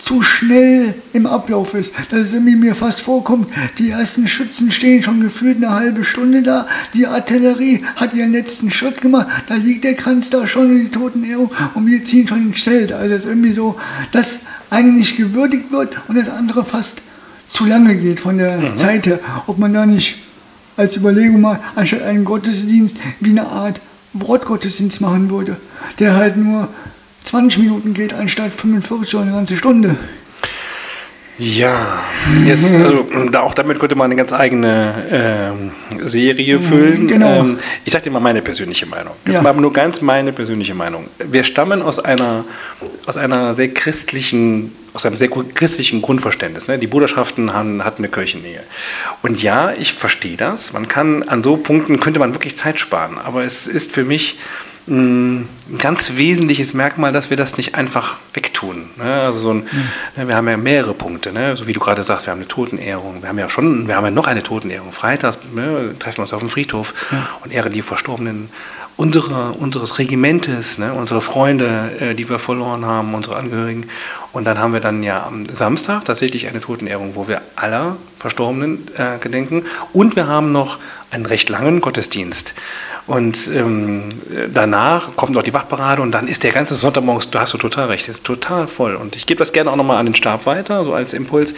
[0.00, 1.92] zu schnell im Ablauf ist.
[2.10, 6.42] Dass es irgendwie mir fast vorkommt, die ersten Schützen stehen schon gefühlt eine halbe Stunde
[6.42, 10.78] da, die Artillerie hat ihren letzten Schritt gemacht, da liegt der Kranz da schon und
[10.80, 12.92] die Totenehrung und wir ziehen schon ins Zelt.
[12.92, 13.78] Also es ist irgendwie so,
[14.12, 17.02] dass eine nicht gewürdigt wird und das andere fast
[17.50, 18.76] zu lange geht von der mhm.
[18.76, 20.18] Zeit her, ob man da nicht
[20.76, 23.80] als Überlegung mal anstatt einen Gottesdienst wie eine Art
[24.12, 25.56] Wortgottesdienst machen würde,
[25.98, 26.68] der halt nur
[27.24, 29.96] 20 Minuten geht anstatt 45 oder eine ganze Stunde.
[31.38, 32.02] Ja,
[32.44, 33.06] jetzt, also,
[33.38, 35.72] auch damit könnte man eine ganz eigene ähm,
[36.06, 37.08] Serie mhm, füllen.
[37.08, 37.40] Genau.
[37.40, 39.14] Ähm, ich sage dir mal meine persönliche Meinung.
[39.24, 39.50] Das ja.
[39.50, 41.08] ist nur ganz meine persönliche Meinung.
[41.18, 42.44] Wir stammen aus einer,
[43.06, 46.66] aus einer sehr christlichen, aus einem sehr christlichen Grundverständnis.
[46.68, 46.78] Ne?
[46.78, 48.62] Die Bruderschaften haben, hatten eine Kirchennähe.
[49.22, 50.72] Und ja, ich verstehe das.
[50.72, 53.18] Man kann an so Punkten könnte man wirklich Zeit sparen.
[53.18, 54.38] Aber es ist für mich
[54.88, 58.90] ein ganz wesentliches Merkmal, dass wir das nicht einfach wegtun.
[58.96, 59.04] Ne?
[59.04, 59.68] Also so ein,
[60.16, 60.28] mhm.
[60.28, 61.56] wir haben ja mehrere Punkte, ne?
[61.56, 64.04] so wie du gerade sagst, wir haben eine Totenehrung, wir haben ja schon, wir haben
[64.04, 64.92] ja noch eine Totenehrung.
[64.92, 65.94] Freitags ne?
[65.98, 67.28] treffen wir uns auf dem Friedhof ja.
[67.44, 68.48] und ehren die Verstorbenen
[69.00, 70.92] unsere, unseres Regimentes, ne?
[70.92, 73.86] unsere Freunde, äh, die wir verloren haben, unsere Angehörigen.
[74.32, 78.86] Und dann haben wir dann ja am Samstag tatsächlich eine Totenehrung, wo wir aller Verstorbenen
[78.98, 79.64] äh, gedenken.
[79.94, 80.76] Und wir haben noch
[81.10, 82.52] einen recht langen Gottesdienst.
[83.06, 84.20] Und ähm,
[84.52, 87.86] danach kommt noch die Wachparade und dann ist der ganze Sonntagmorgens, du hast du total
[87.86, 88.96] recht, ist total voll.
[88.96, 91.54] Und ich gebe das gerne auch nochmal an den Stab weiter, so als Impuls.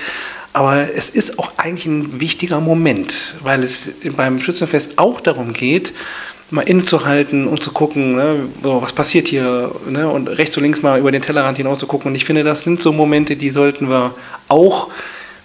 [0.52, 5.92] Aber es ist auch eigentlich ein wichtiger Moment, weil es beim Schützenfest auch darum geht,
[6.52, 10.82] mal innezuhalten und zu gucken, ne, so, was passiert hier, ne, und rechts und links
[10.82, 12.10] mal über den Tellerrand hinaus zu gucken.
[12.10, 14.14] Und ich finde, das sind so Momente, die sollten wir
[14.48, 14.90] auch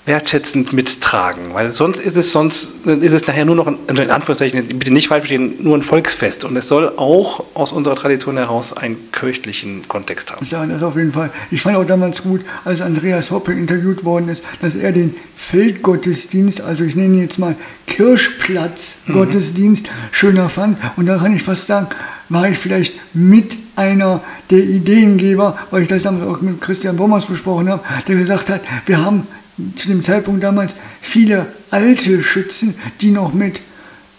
[0.08, 4.66] wertschätzend mittragen, weil sonst ist es sonst ist es nachher nur noch ein, in Anführungszeichen
[4.80, 8.72] bitte nicht falsch verstehen, nur ein Volksfest und es soll auch aus unserer Tradition heraus
[8.72, 10.46] einen kirchlichen Kontext haben.
[10.46, 11.30] Ja, das auf jeden Fall.
[11.52, 16.62] Ich fand auch damals gut, als Andreas Hoppe interviewt worden ist, dass er den Feldgottesdienst,
[16.62, 19.92] also ich nenne ihn jetzt mal Kirchplatzgottesdienst, mhm.
[20.12, 21.88] schöner fand und da kann ich fast sagen,
[22.30, 27.26] war ich vielleicht mit einer der Ideengeber, weil ich das damals auch mit Christian Bommers
[27.26, 29.28] besprochen habe, der gesagt hat, wir haben
[29.76, 33.62] zu dem Zeitpunkt damals viele alte Schützen, die noch mit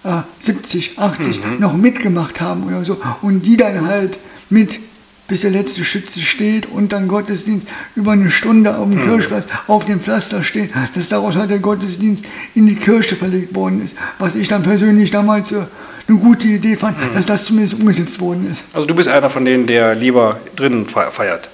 [0.04, 1.60] äh, 70, 80 mhm.
[1.60, 4.18] noch mitgemacht haben oder so und die dann halt
[4.50, 4.80] mit
[5.28, 9.04] bis der letzte Schütze steht und dann Gottesdienst über eine Stunde auf dem mhm.
[9.04, 12.24] Kirchplatz auf dem Pflaster steht, dass daraus halt der Gottesdienst
[12.54, 13.98] in die Kirche verlegt worden ist.
[14.18, 15.66] Was ich dann persönlich damals äh,
[16.08, 17.14] eine gute Idee fand, mhm.
[17.14, 18.64] dass das zumindest umgesetzt worden ist.
[18.72, 21.50] Also du bist einer von denen, der lieber drinnen feiert.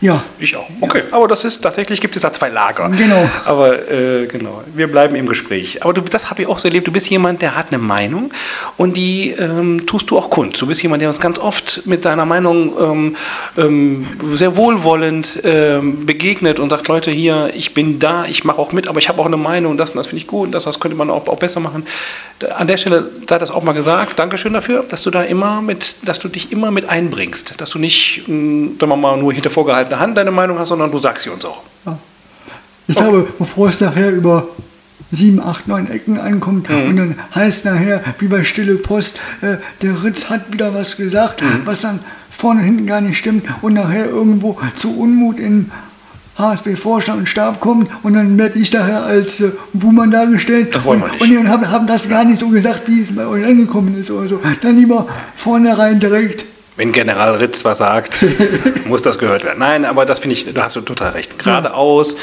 [0.00, 0.24] Ja.
[0.38, 0.68] Ich auch.
[0.80, 1.16] Okay, ja.
[1.16, 2.90] aber das ist tatsächlich gibt es da zwei Lager.
[2.90, 3.28] Genau.
[3.44, 5.82] Aber äh, genau, wir bleiben im Gespräch.
[5.82, 6.86] Aber du, das habe ich auch so erlebt.
[6.86, 8.32] Du bist jemand, der hat eine Meinung
[8.76, 10.60] und die ähm, tust du auch kund.
[10.60, 13.16] Du bist jemand, der uns ganz oft mit deiner Meinung ähm,
[13.56, 18.72] ähm, sehr wohlwollend ähm, begegnet und sagt, Leute, hier, ich bin da, ich mache auch
[18.72, 20.78] mit, aber ich habe auch eine Meinung, das und das finde ich gut, das, das
[20.78, 21.86] könnte man auch, auch besser machen.
[22.54, 24.18] An der Stelle sei das auch mal gesagt.
[24.18, 27.78] Dankeschön dafür, dass du da immer mit, dass du dich immer mit einbringst, dass du
[27.78, 29.48] nicht, hm, sagen wir mal, nur hinter
[29.86, 31.62] vorgehaltener Hand deine Meinung hast, sondern du sagst sie uns auch.
[31.84, 31.98] Ja.
[32.88, 33.08] Ich okay.
[33.08, 34.48] glaube, bevor es nachher über
[35.10, 36.88] sieben, acht, neun Ecken ankommt mhm.
[36.88, 41.42] und dann heißt nachher, wie bei Stille Post, äh, der Ritz hat wieder was gesagt,
[41.42, 41.62] mhm.
[41.64, 45.70] was dann vorne und hinten gar nicht stimmt und nachher irgendwo zu Unmut in
[46.38, 50.74] HSB-Vorstand und Stab kommt und dann werde ich daher als äh, Buhmann dargestellt.
[50.74, 51.20] Das wollen wir nicht.
[51.20, 54.10] Und die haben, haben das gar nicht so gesagt, wie es bei euch angekommen ist
[54.10, 54.40] oder so.
[54.60, 56.44] Dann lieber vornherein direkt
[56.76, 58.24] wenn General Ritz was sagt,
[58.84, 59.58] muss das gehört werden.
[59.58, 61.38] Nein, aber das finde ich, da hast du total recht.
[61.38, 62.16] Geradeaus,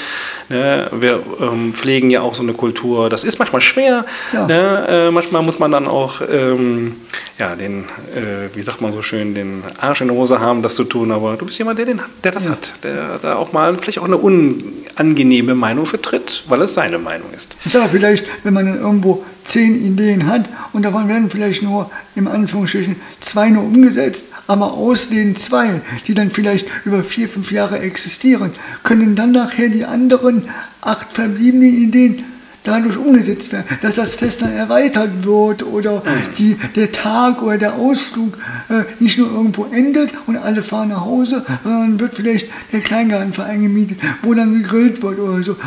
[0.49, 4.06] ne, wir ähm, pflegen ja auch so eine Kultur, das ist manchmal schwer.
[4.32, 4.47] Ja.
[4.47, 6.97] Ne, äh, manchmal muss man dann auch ähm,
[7.39, 7.86] ja, den,
[8.16, 11.12] äh, wie sagt man so schön, den Arsch in der Hose haben, das zu tun,
[11.12, 14.06] aber du bist jemand, der, den, der das hat, der da auch mal vielleicht auch
[14.06, 17.56] eine unangenehme Meinung vertritt, weil es seine Meinung ist.
[17.66, 20.50] Sage vielleicht, wenn man irgendwo zehn Ideen hat.
[20.74, 26.14] Und davon werden vielleicht nur im Anführungsstrichen zwei nur umgesetzt, aber aus den zwei, die
[26.14, 28.52] dann vielleicht über vier, fünf Jahre existieren,
[28.84, 30.50] können dann nachher die anderen
[30.82, 32.24] acht verbliebenen Ideen
[32.64, 36.01] dadurch umgesetzt werden, dass das Fest dann erweitert wird oder
[36.38, 38.38] die, der Tag oder der Ausflug
[38.70, 43.61] äh, nicht nur irgendwo endet und alle fahren nach Hause, sondern wird vielleicht der Kleingartenverein
[43.61, 45.57] gemietet, wo dann gegrillt wird oder so,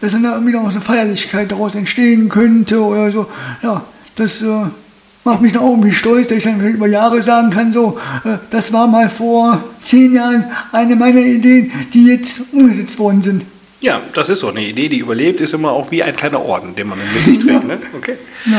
[0.00, 3.26] dass dann da irgendwie noch eine Feierlichkeit daraus entstehen könnte oder so.
[3.62, 3.84] Ja,
[4.16, 4.46] das äh,
[5.24, 8.38] macht mich dann auch irgendwie stolz, dass ich dann über Jahre sagen kann, so, äh,
[8.50, 13.44] das war mal vor zehn Jahren eine meiner Ideen, die jetzt umgesetzt worden sind.
[13.80, 16.74] Ja, das ist so eine Idee, die überlebt, ist immer auch wie ein kleiner Orden,
[16.74, 17.64] den man mit sich trägt.
[17.66, 17.78] Ne?
[17.96, 18.14] Okay.
[18.46, 18.58] Ja.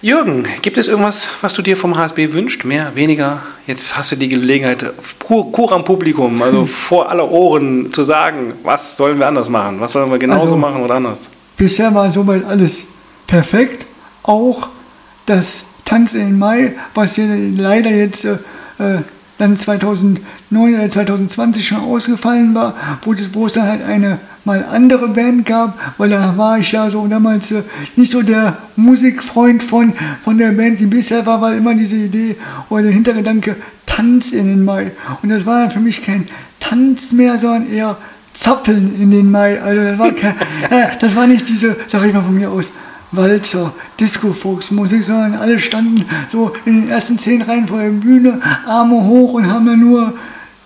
[0.00, 2.64] Jürgen, gibt es irgendwas, was du dir vom HSB wünscht?
[2.64, 3.40] Mehr, weniger?
[3.66, 4.84] Jetzt hast du die Gelegenheit,
[5.18, 9.80] pur, am Publikum, also vor aller Ohren zu sagen, was sollen wir anders machen?
[9.80, 11.20] Was sollen wir genauso Also- machen oder anders?
[11.56, 12.84] Bisher war soweit alles
[13.26, 13.86] perfekt.
[14.24, 14.68] Auch
[15.26, 17.24] das Tanz in Mai, was ja
[17.56, 18.32] leider jetzt äh,
[18.78, 18.98] äh,
[19.44, 24.64] dann 2009 oder 2020 schon ausgefallen war, wo, das, wo es dann halt eine mal
[24.70, 27.62] andere Band gab, weil da war ich ja so damals äh,
[27.96, 29.92] nicht so der Musikfreund von,
[30.22, 32.36] von der Band, die bisher war, weil immer diese Idee
[32.68, 34.90] oder der Hintergedanke Tanz in den Mai.
[35.22, 36.28] Und das war dann für mich kein
[36.60, 37.96] Tanz mehr, sondern eher
[38.34, 39.60] Zappeln in den Mai.
[39.62, 40.34] Also das war, kein,
[40.70, 42.72] äh, das war nicht diese, sag ich mal von mir aus,
[43.16, 49.04] Walzer, Disco-Volksmusik, sondern alle standen so in den ersten zehn Reihen vor der Bühne, Arme
[49.04, 50.14] hoch und haben dann nur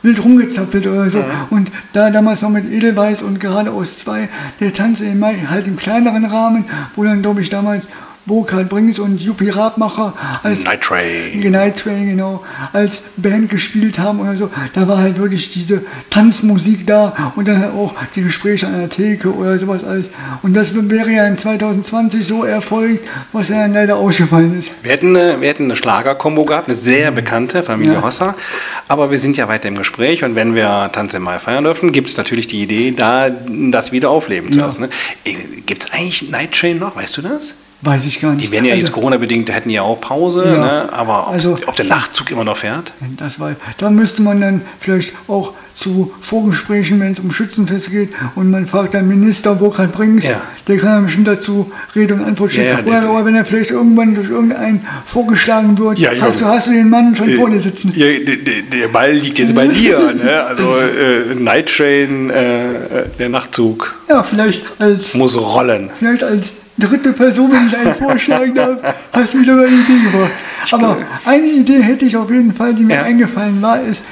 [0.03, 1.25] wild rumgezappelt oder so.
[1.51, 4.29] Und da damals noch mit Edelweiß und geradeaus zwei,
[4.61, 6.65] der Tanz halt im kleineren Rahmen,
[6.97, 7.89] wo dann, glaube ich, damals
[8.29, 10.13] Burkhard Brings und Juppie Radmacher
[10.45, 11.51] als Night Train.
[11.51, 14.51] Night Train, genau, als Band gespielt haben oder so.
[14.75, 18.89] Da war halt wirklich diese Tanzmusik da und dann halt auch die Gespräche an der
[18.89, 20.11] Theke oder sowas alles.
[20.43, 24.71] Und das wäre ja in 2020 so erfolgt, was ja dann leider ausgefallen ist.
[24.83, 28.03] Wir hätten, eine, wir hätten eine Schlagerkombo gehabt, eine sehr bekannte Familie Ja.
[28.03, 28.35] Hossa.
[28.87, 31.93] Aber wir sind ja weiter im Gespräch und wenn wir Tanz im Mai feiern dürfen,
[31.93, 33.29] gibt es natürlich die Idee, da
[33.71, 34.67] das wieder aufleben zu Ja.
[34.67, 34.83] lassen.
[34.83, 34.89] Ne?
[35.67, 36.97] Gibt es eigentlich Night Train noch?
[36.97, 37.53] Weißt du das?
[37.81, 38.45] Weiß ich gar nicht.
[38.47, 40.59] Die werden ja jetzt Also, Corona-bedingt, da hätten ja auch Pause, Ja.
[40.59, 40.93] ne?
[40.93, 42.93] aber ob, Also- ob der Nachtzug immer noch fährt?
[43.17, 48.09] Das war, da müsste man dann vielleicht auch zu Vorgesprächen, wenn es um Schützenfest geht
[48.35, 50.41] und man fragt dann Minister Burkhard Brings, Ja.
[50.67, 52.65] der kann dann bestimmt dazu Rede und Antwort stehen.
[52.65, 56.47] Ja, ja, der- oder, oder wenn er vielleicht irgendwann durch irgendeinen vorgeschlagen wird, hast, du,
[56.47, 57.93] hast du den Mann schon vor dir sitzen.
[57.97, 59.99] Der, der- der Ball liegt jetzt bei dir.
[60.19, 60.43] Ne?
[60.43, 62.77] Also äh, Night Train, äh, äh,
[63.21, 65.91] der Nachtzug Ja, vielleicht als, muss rollen.
[65.97, 68.79] vielleicht als dritte Person, wenn ich einen vorschlagen darf,
[69.13, 70.31] hast du wieder eine Idee gebracht.
[70.71, 73.03] Aber eine Idee hätte ich auf jeden Fall, die mir Ja.
[73.03, 74.03] eingefallen war, ist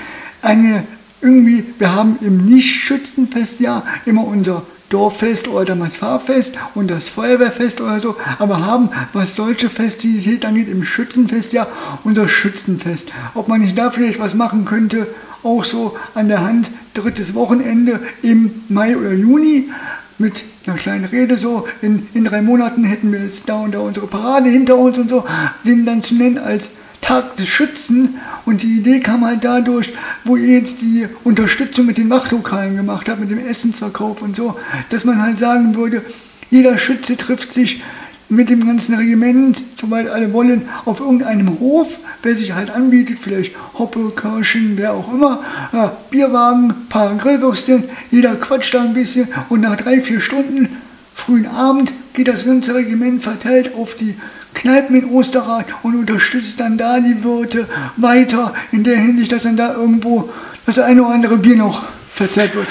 [0.43, 0.83] eine
[1.21, 7.99] irgendwie, wir haben im Nicht-Schützenfestjahr immer unser Dorffest oder damals Fahrfest und das Feuerwehrfest oder
[7.99, 11.67] so, aber haben, was solche Festivität angeht, im Schützenfestjahr
[12.05, 13.09] unser Schützenfest.
[13.35, 15.09] Ob man nicht da vielleicht was machen könnte,
[15.43, 19.71] auch so an der Hand, drittes Wochenende im Mai oder Juni,
[20.19, 23.81] mit einer kleinen Rede so, in, in drei Monaten hätten wir jetzt da und da
[23.81, 25.25] unsere Parade hinter uns und so,
[25.64, 28.17] den dann zu nennen als Tag des Schützen.
[28.45, 29.93] Und die Idee kam halt dadurch,
[30.25, 34.57] wo ihr jetzt die Unterstützung mit den Wachlokalen gemacht habt, mit dem Essensverkauf und so,
[34.89, 36.03] dass man halt sagen würde,
[36.51, 37.83] jeder Schütze trifft sich
[38.29, 43.55] mit dem ganzen Regiment, soweit alle wollen, auf irgendeinem Hof, wer sich halt anbietet, vielleicht
[43.79, 49.61] Hoppe, Kirschen, wer auch immer, ja, Bierwagen, paar Grillwürstchen, jeder quatscht da ein bisschen und
[49.61, 50.68] nach drei, vier Stunden,
[51.14, 54.14] frühen Abend, geht das ganze Regiment verteilt auf die
[54.55, 59.57] Kneipen in Osterrad und unterstützt dann da die Wirte weiter, in der Hinsicht, dass dann
[59.57, 60.31] da irgendwo
[60.64, 62.68] das eine oder andere Bier noch verzehrt wird.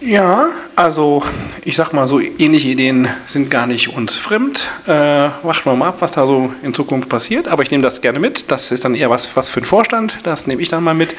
[0.00, 1.22] Ja, also
[1.62, 4.64] ich sag mal so, ähnliche Ideen sind gar nicht uns fremd.
[4.86, 7.48] Äh, warten wir mal ab, was da so in Zukunft passiert.
[7.48, 8.50] Aber ich nehme das gerne mit.
[8.50, 10.18] Das ist dann eher was, was für den Vorstand.
[10.22, 11.14] Das nehme ich dann mal mit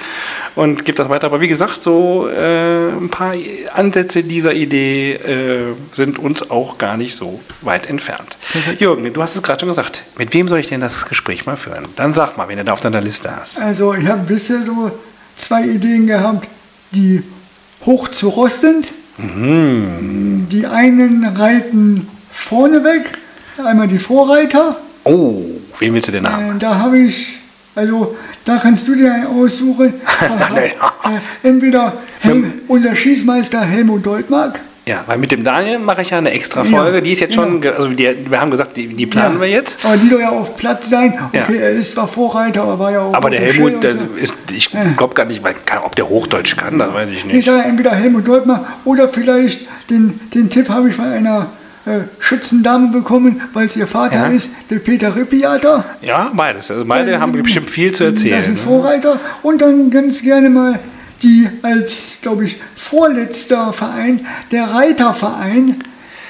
[0.55, 1.27] und gebe das weiter.
[1.27, 3.35] Aber wie gesagt, so äh, ein paar
[3.75, 8.35] Ansätze dieser Idee äh, sind uns auch gar nicht so weit entfernt.
[8.79, 10.01] Jürgen, du hast es gerade schon gesagt.
[10.17, 11.85] Mit wem soll ich denn das Gespräch mal führen?
[11.97, 13.61] Dann sag mal, wen du da auf deiner Liste hast.
[13.61, 14.91] Also ich habe bisher so
[15.37, 16.47] zwei Ideen gehabt,
[16.91, 17.23] die
[17.85, 18.91] hoch zu Rost sind.
[19.17, 23.17] Die einen reiten vorneweg,
[23.63, 24.77] einmal die Vorreiter.
[25.03, 25.43] Oh,
[25.79, 26.55] wen willst du denn haben?
[26.55, 27.37] Äh, da habe ich
[27.75, 28.15] Also
[28.45, 29.93] da kannst du dir einen aussuchen.
[31.03, 34.59] Äh, Entweder Helm, unser Schießmeister Helmut Deutmark.
[34.85, 36.95] Ja, weil mit dem Daniel mache ich ja eine extra Folge.
[36.97, 37.43] Ja, die ist jetzt genau.
[37.43, 39.77] schon, also die, wir haben gesagt, die, die planen Ja, wir jetzt.
[39.85, 41.13] Aber die soll ja auf Platz sein.
[41.33, 41.43] Ja.
[41.43, 43.13] Okay, er ist zwar Vorreiter, aber war ja auch.
[43.13, 44.05] Aber der Helmut, der so.
[44.19, 47.45] ist, ich glaube gar nicht, kann- ob der Hochdeutsch kann, das weiß ich Ich nicht.
[47.45, 51.45] sage entweder Helmut Deutmark oder vielleicht den, den Tipp habe ich von einer
[51.85, 54.33] äh, Schützendame bekommen, weil es ihr Vater Ja.
[54.35, 55.85] ist, der Peter Rippiater.
[56.01, 56.71] Ja, beides.
[56.71, 58.37] Also beide haben bestimmt viel zu erzählen.
[58.37, 58.61] Das sind ne?
[58.61, 59.19] Vorreiter.
[59.43, 60.79] Und dann ganz gerne mal
[61.21, 65.83] die als, glaube ich, vorletzter Verein, der Reiterverein.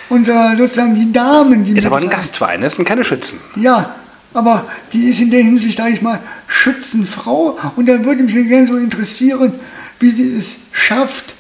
[0.10, 2.10] Unser sozusagen die Damen, die Ist aber ein.
[2.10, 3.40] Gastverein, das sind keine Schützen.
[3.56, 3.96] Ja,
[4.34, 7.58] aber die ist in der Hinsicht, sage ich mal, Schützenfrau.
[7.78, 9.54] Und da würde mich gerne so interessieren,
[10.00, 11.36] wie sie es schafft,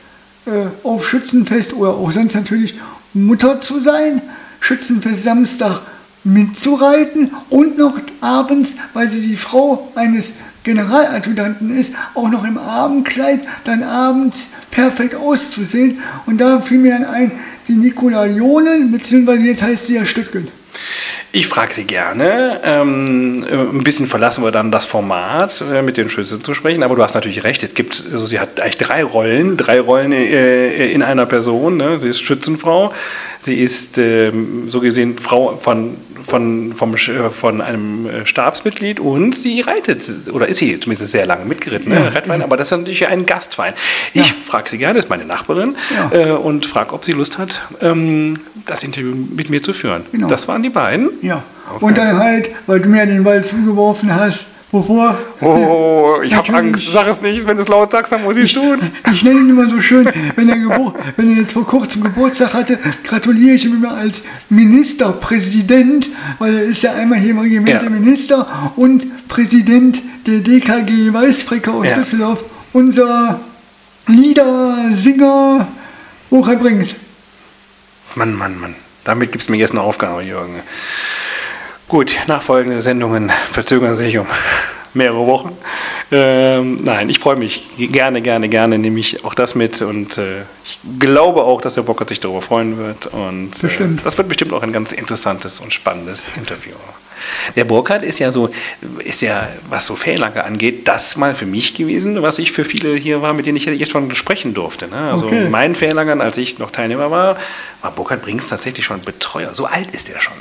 [0.45, 2.80] äh, auf Schützenfest oder auch sonst natürlich
[3.14, 4.22] Mutter zu sein,
[4.60, 5.82] Schützenfest Samstag
[6.24, 10.34] mitzureiten und noch abends, weil sie die Frau eines
[10.64, 15.99] Generaladjutanten ist, auch noch im Abendkleid dann abends perfekt auszusehen.
[16.26, 17.32] Und da fiel mir dann ein,
[17.68, 20.47] die Nicola Jonen, beziehungsweise jetzt heißt sie ja Stückgen.
[21.34, 22.59] Ich frage Sie gerne.
[22.64, 26.84] Ähm, äh, ein bisschen verlassen wir dann das Format, äh, mit den Schützen zu sprechen.
[26.84, 27.64] Aber du hast natürlich recht.
[27.64, 31.78] Es gibt, also sie hat eigentlich drei Rollen, drei Rollen äh, in einer Person.
[31.78, 31.99] Ne?
[32.01, 32.93] Sie ist Schützenfrau.
[33.39, 35.95] Sie ist ähm, so gesehen Frau von,
[36.28, 41.26] von, vom, äh, von einem äh, Stabsmitglied und sie reitet, oder ist sie zumindest sehr
[41.26, 41.99] lange mitgeritten, Ja.
[41.99, 42.15] ne?
[42.15, 43.74] Reitverein, aber das ist natürlich ein Gastverein.
[44.13, 44.34] Ich Ja.
[44.47, 46.17] frage sie gerne, das ist meine Nachbarin, Ja.
[46.17, 50.03] äh, und frage, ob sie Lust hat, ähm, das Interview mit mir zu führen.
[50.11, 50.28] Genau.
[50.28, 51.09] Das waren die beiden.
[51.22, 51.43] Ja.
[51.74, 51.86] Okay.
[51.86, 55.17] Und dann halt, weil du mir den Ball zugeworfen hast, wovor?
[55.41, 56.53] Oh, ich habe.
[56.53, 56.91] Angst.
[56.91, 58.80] Sag es nicht, wenn du es laut sagst, dann muss ich es tun.
[59.13, 62.53] Ich nenne ihn immer so schön, wenn er, Gebur wenn er jetzt vor kurzem Geburtstag
[62.53, 66.09] hatte, gratuliere ich ihm immer als Ministerpräsident,
[66.39, 67.80] weil er ist ja einmal hier im Regiment Ja.
[67.80, 71.95] der Minister und Präsident der DKG Weißfrecker aus Ja.
[71.95, 72.43] Düsseldorf.
[72.74, 73.39] Unser
[74.07, 75.67] Lieder, Singer,
[76.30, 76.95] Hochheim Brings.
[78.15, 78.76] Mann, Mann, Mann.
[79.03, 80.55] Damit gibst du mir jetzt eine Aufgabe, Jürgen.
[81.92, 84.26] Gut, nachfolgende Sendungen verzögern sich um
[84.94, 85.58] mehrere Wochen.
[86.10, 90.44] Ähm, nein, ich freue mich gerne, gerne, gerne nehme ich auch das mit und äh,
[90.64, 94.54] ich glaube auch, dass der Bockert sich darüber freuen wird und äh, das wird bestimmt
[94.54, 96.72] auch ein ganz interessantes und spannendes Interview.
[97.58, 98.52] Der Burkhardt ist ja so,
[99.00, 102.96] ist ja, was so Fährlager angeht, das mal für mich gewesen, was ich für viele
[102.96, 104.88] hier war, mit denen ich jetzt schon sprechen durfte.
[104.88, 105.12] Ne?
[105.12, 105.44] Also Okay.
[105.44, 107.36] in meinen Fährlagern, als ich noch Teilnehmer war,
[107.82, 109.54] war Burkhard Brings tatsächlich schon Betreuer.
[109.54, 110.38] So alt ist er schon.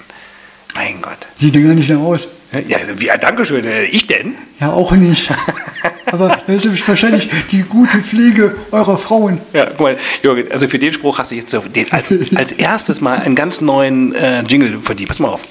[0.75, 1.19] Mein Gott.
[1.39, 2.29] Sieht ja gar nicht mehr aus.
[2.67, 3.65] Ja, wie, Dankeschön.
[3.65, 4.35] Äh, Ich denn?
[4.61, 5.31] Ja, auch nicht.
[6.07, 9.41] Aber das ist wahrscheinlich die gute Pflege eurer Frauen.
[9.53, 13.01] Ja, guck mal, Jürgen, also für den Spruch hast du jetzt den, als, als erstes
[13.01, 15.09] mal einen ganz neuen äh, Jingle verdient.
[15.11, 15.43] Pass mal auf.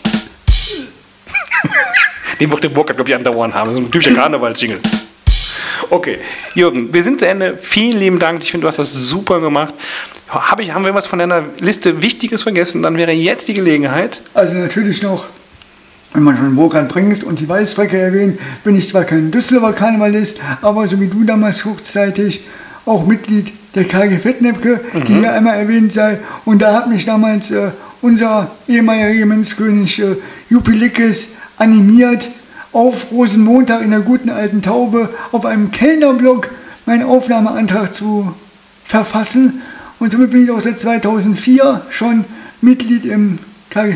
[2.39, 3.74] Den wird der Burkhardt, glaube ich, andauernd haben.
[3.74, 4.80] So ein typischer Karnevals-Jingle.
[5.89, 6.20] Okay,
[6.53, 7.57] Jürgen, wir sind zu Ende.
[7.61, 8.43] Vielen lieben Dank.
[8.43, 9.74] Ich finde, du hast das super gemacht.
[10.30, 12.84] Hab ich, haben wir was von deiner Liste Wichtiges vergessen?
[12.84, 14.21] Dann wäre jetzt die Gelegenheit.
[14.34, 15.25] Also natürlich noch,
[16.13, 20.39] wenn man schon Burkhard bringst und die Weißfrecke erwähnt, bin ich zwar kein Düsseldorfer Karnevalist,
[20.61, 22.41] aber so wie du damals kurzzeitig
[22.86, 26.19] auch Mitglied der KG Fettnäpke, die hier einmal erwähnt sei.
[26.45, 27.69] Und da hat mich damals äh,
[28.01, 30.15] unser ehemaliger Regimentskönig äh,
[30.49, 32.30] Juppie Lickes animiert,
[32.71, 36.49] auf Rosenmontag in der guten alten Taube auf einem Kellnerblock
[36.86, 38.34] meinen Aufnahmeantrag zu
[38.84, 39.61] verfassen.
[40.00, 42.26] Und somit bin ich auch seit 2004 schon
[42.62, 43.39] Mitglied im
[43.70, 43.95] KG.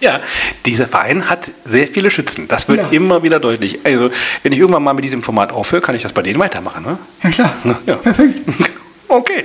[0.00, 0.20] Ja,
[0.64, 2.46] dieser Verein hat sehr viele Schützen.
[2.46, 2.88] Das wird Ja.
[2.90, 3.80] immer wieder deutlich.
[3.84, 4.10] Also,
[4.44, 6.84] wenn ich irgendwann mal mit diesem Format aufhöre, kann ich das bei denen weitermachen.
[6.84, 6.98] Ne?
[7.24, 7.52] Ja klar,
[7.86, 7.96] Ja.
[7.96, 8.38] perfekt.
[9.10, 9.44] Okay.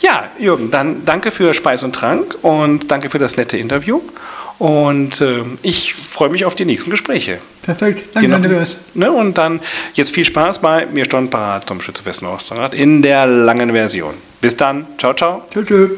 [0.00, 4.00] Ja, Jürgen, dann danke für Speis und Trank und danke für das nette Interview.
[4.58, 7.38] Und ähm, ich freue mich auf die nächsten Gespräche.
[7.62, 8.14] Perfekt.
[8.14, 8.76] Danke, noch- Andreas.
[8.94, 9.60] Ne, und dann
[9.94, 14.14] jetzt viel Spaß bei Mir Stunden parat zum Schützefest Osterrad in der langen Version.
[14.40, 14.86] Bis dann.
[14.98, 15.42] Ciao, ciao.
[15.52, 15.88] Tschö, tschö.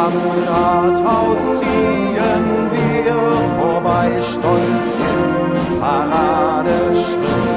[0.06, 0.16] Am
[0.50, 3.16] Rathaus ziehen wir
[3.58, 7.52] vorbei, stolz im Paradeschritt.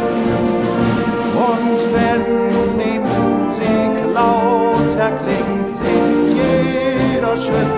[1.51, 2.25] Und wenn
[2.79, 7.74] die Musik laut erklingt, singt jeder Schritt.